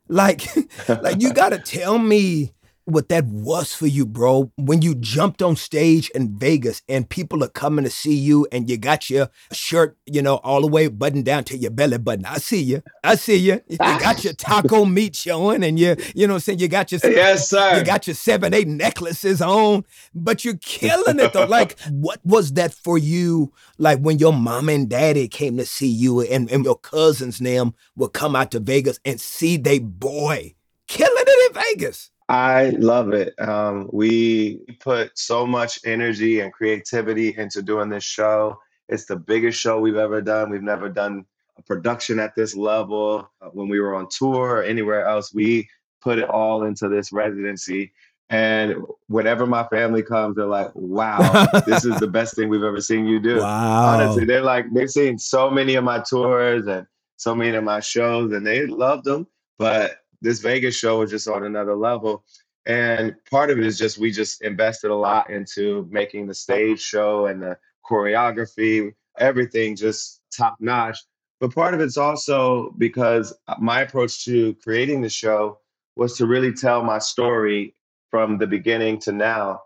[0.08, 0.42] Like,
[0.88, 2.52] like you gotta tell me
[2.84, 4.52] what that was for you, bro.
[4.56, 8.68] When you jumped on stage in Vegas and people are coming to see you and
[8.68, 12.24] you got your shirt, you know, all the way buttoned down to your belly button.
[12.24, 12.82] I see you.
[13.04, 13.60] I see you.
[13.68, 16.58] You got your taco meat showing and you, you know I'm saying?
[16.58, 17.78] You got your Yes, sir.
[17.78, 21.46] you got your seven, eight necklaces on, but you're killing it though.
[21.46, 23.52] like, what was that for you?
[23.78, 27.74] Like when your mom and daddy came to see you and, and your cousins them
[27.96, 30.54] would come out to Vegas and see they boy
[30.88, 32.11] killing it in Vegas.
[32.32, 33.38] I love it.
[33.38, 38.58] Um, we put so much energy and creativity into doing this show.
[38.88, 40.48] It's the biggest show we've ever done.
[40.48, 41.26] We've never done
[41.58, 43.30] a production at this level.
[43.42, 45.68] Uh, When we were on tour or anywhere else, we
[46.00, 47.92] put it all into this residency.
[48.30, 48.76] And
[49.08, 53.04] whenever my family comes, they're like, wow, this is the best thing we've ever seen
[53.06, 53.40] you do.
[53.40, 53.88] Wow.
[53.88, 56.86] Honestly, they're like, they've seen so many of my tours and
[57.18, 59.26] so many of my shows, and they loved them.
[59.58, 62.24] But this Vegas show was just on another level.
[62.64, 66.80] And part of it is just we just invested a lot into making the stage
[66.80, 70.98] show and the choreography, everything just top notch.
[71.40, 75.58] But part of it's also because my approach to creating the show
[75.96, 77.74] was to really tell my story
[78.10, 79.60] from the beginning to now.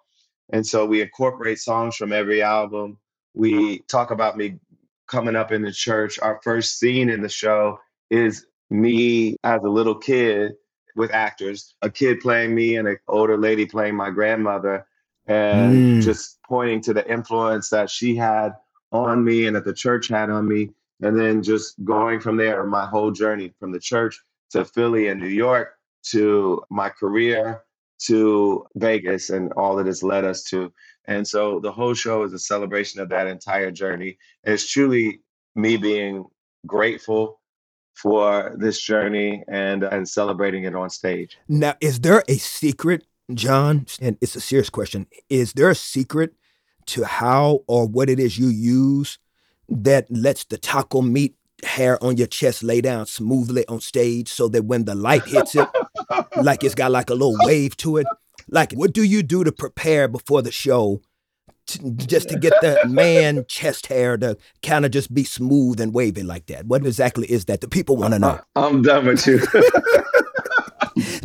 [0.50, 2.98] And so we incorporate songs from every album.
[3.34, 4.58] We talk about me
[5.06, 6.18] coming up in the church.
[6.18, 7.78] Our first scene in the show
[8.10, 10.52] is me as a little kid
[10.96, 14.86] with actors, a kid playing me and an older lady playing my grandmother,
[15.26, 16.02] and Mm.
[16.02, 18.52] just pointing to the influence that she had
[18.92, 20.70] on me and that the church had on me.
[21.02, 25.20] And then just going from there, my whole journey from the church to Philly and
[25.20, 25.74] New York
[26.10, 27.62] to my career
[27.98, 30.72] to Vegas and all that it's led us to.
[31.06, 34.18] And so the whole show is a celebration of that entire journey.
[34.44, 35.20] And it's truly
[35.54, 36.24] me being
[36.66, 37.40] grateful
[37.96, 41.38] for this journey and uh, and celebrating it on stage.
[41.48, 43.86] Now, is there a secret, John?
[44.00, 45.06] And it's a serious question.
[45.28, 46.34] Is there a secret
[46.86, 49.18] to how or what it is you use
[49.68, 54.46] that lets the taco meat hair on your chest lay down smoothly on stage so
[54.48, 55.68] that when the light hits it,
[56.36, 58.06] like it's got like a little wave to it?
[58.48, 61.00] Like, what do you do to prepare before the show?
[61.68, 65.92] To, just to get the man chest hair to kind of just be smooth and
[65.92, 66.66] wavy like that.
[66.66, 67.60] What exactly is that?
[67.60, 68.38] The people want to know.
[68.56, 69.40] I'm done with you.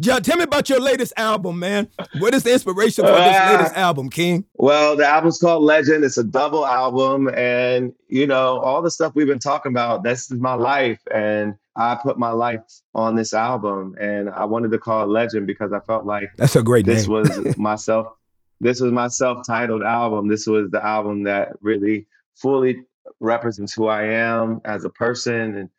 [0.01, 1.87] John, tell me about your latest album, man.
[2.19, 3.51] What is the inspiration for this Ah.
[3.55, 4.43] latest album, King?
[4.55, 6.03] Well, the album's called Legend.
[6.03, 7.29] It's a double album.
[7.29, 10.99] And, you know, all the stuff we've been talking about, this is my life.
[11.13, 12.61] And I put my life
[12.95, 13.95] on this album.
[14.01, 17.07] And I wanted to call it Legend because I felt like That's a great this
[17.07, 17.11] name.
[17.21, 18.07] was myself.
[18.61, 20.27] This was my self-titled album.
[20.27, 22.83] This was the album that really fully
[23.19, 25.69] represents who I am as a person and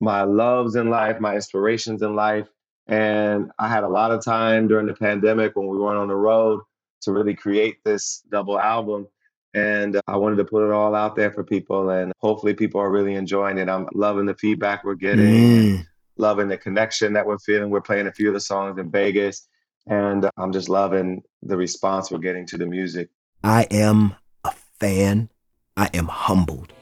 [0.00, 2.48] my loves in life, my inspirations in life.
[2.88, 6.16] And I had a lot of time during the pandemic when we weren't on the
[6.16, 6.60] road
[7.02, 9.06] to really create this double album.
[9.54, 11.90] And I wanted to put it all out there for people.
[11.90, 13.68] And hopefully, people are really enjoying it.
[13.68, 15.86] I'm loving the feedback we're getting, Mm.
[16.16, 17.68] loving the connection that we're feeling.
[17.68, 19.46] We're playing a few of the songs in Vegas.
[19.86, 23.08] And I'm just loving the response we're getting to the music.
[23.42, 24.14] I am
[24.44, 25.28] a fan.
[25.76, 26.72] I am humbled,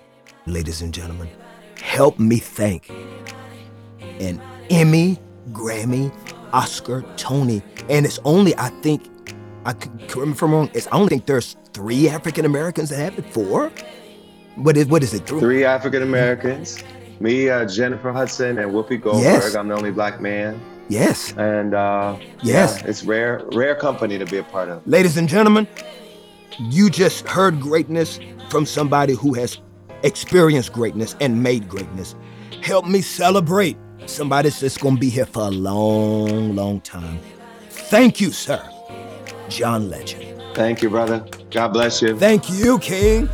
[0.46, 1.28] ladies and gentlemen.
[1.80, 2.90] Help me thank
[4.20, 5.18] an Emmy,
[5.52, 6.12] Grammy,
[6.52, 9.08] Oscar, Tony, and it's only I think
[9.64, 10.70] I could correct me if I'm wrong.
[10.74, 13.26] It's I only think there's three African Americans that have it.
[13.32, 13.70] Four?
[14.56, 15.26] What is what is it?
[15.26, 15.40] Three?
[15.40, 16.82] Three African Americans,
[17.20, 19.22] me, uh, Jennifer Hudson, and Whoopi Goldberg.
[19.22, 19.54] Yes.
[19.54, 20.60] I'm the only black man.
[20.90, 21.32] Yes.
[21.36, 22.80] And uh, Yes.
[22.82, 24.84] yeah, it's rare, rare company to be a part of.
[24.86, 25.68] Ladies and gentlemen,
[26.58, 28.18] you just heard greatness
[28.50, 29.58] from somebody who has
[30.02, 32.16] experienced greatness and made greatness.
[32.62, 33.76] Help me celebrate
[34.06, 37.20] somebody that's going to be here for a long, long time.
[37.70, 38.60] Thank you, sir.
[39.48, 40.42] John Legend.
[40.54, 41.24] Thank you, brother.
[41.52, 42.18] God bless you.
[42.18, 43.28] Thank you, King.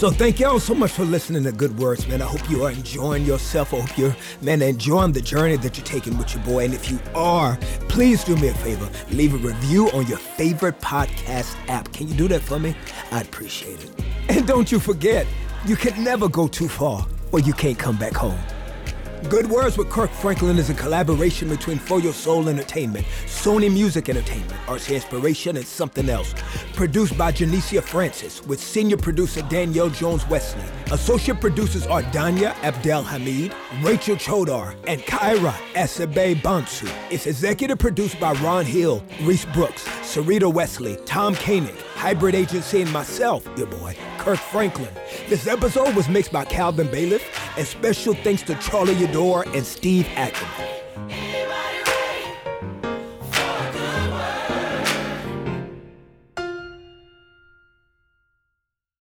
[0.00, 2.22] So thank y'all so much for listening to Good Words, man.
[2.22, 3.74] I hope you are enjoying yourself.
[3.74, 6.64] I hope you're, man, enjoying the journey that you're taking with your boy.
[6.64, 7.58] And if you are,
[7.90, 8.88] please do me a favor.
[9.10, 11.92] Leave a review on your favorite podcast app.
[11.92, 12.74] Can you do that for me?
[13.10, 13.90] I'd appreciate it.
[14.30, 15.26] And don't you forget,
[15.66, 18.38] you can never go too far or you can't come back home.
[19.28, 24.08] Good Words with Kirk Franklin is a collaboration between For Your Soul Entertainment, Sony Music
[24.08, 26.34] Entertainment, RCA Inspiration, and something else.
[26.74, 30.64] Produced by Janicia Francis, with senior producer Danielle Jones Wesley.
[30.90, 36.90] Associate producers are Danya Abdel Hamid, Rachel Chodar, and Kyra Asabe Bansu.
[37.10, 42.90] It's executive produced by Ron Hill, Reese Brooks, Sarita Wesley, Tom Koenig, Hybrid Agency, and
[42.94, 44.88] myself, your boy, Kirk Franklin.
[45.28, 47.22] This episode was mixed by Calvin Bailiff,
[47.58, 51.29] and special thanks to Charlie Yador and Steve Ackerman.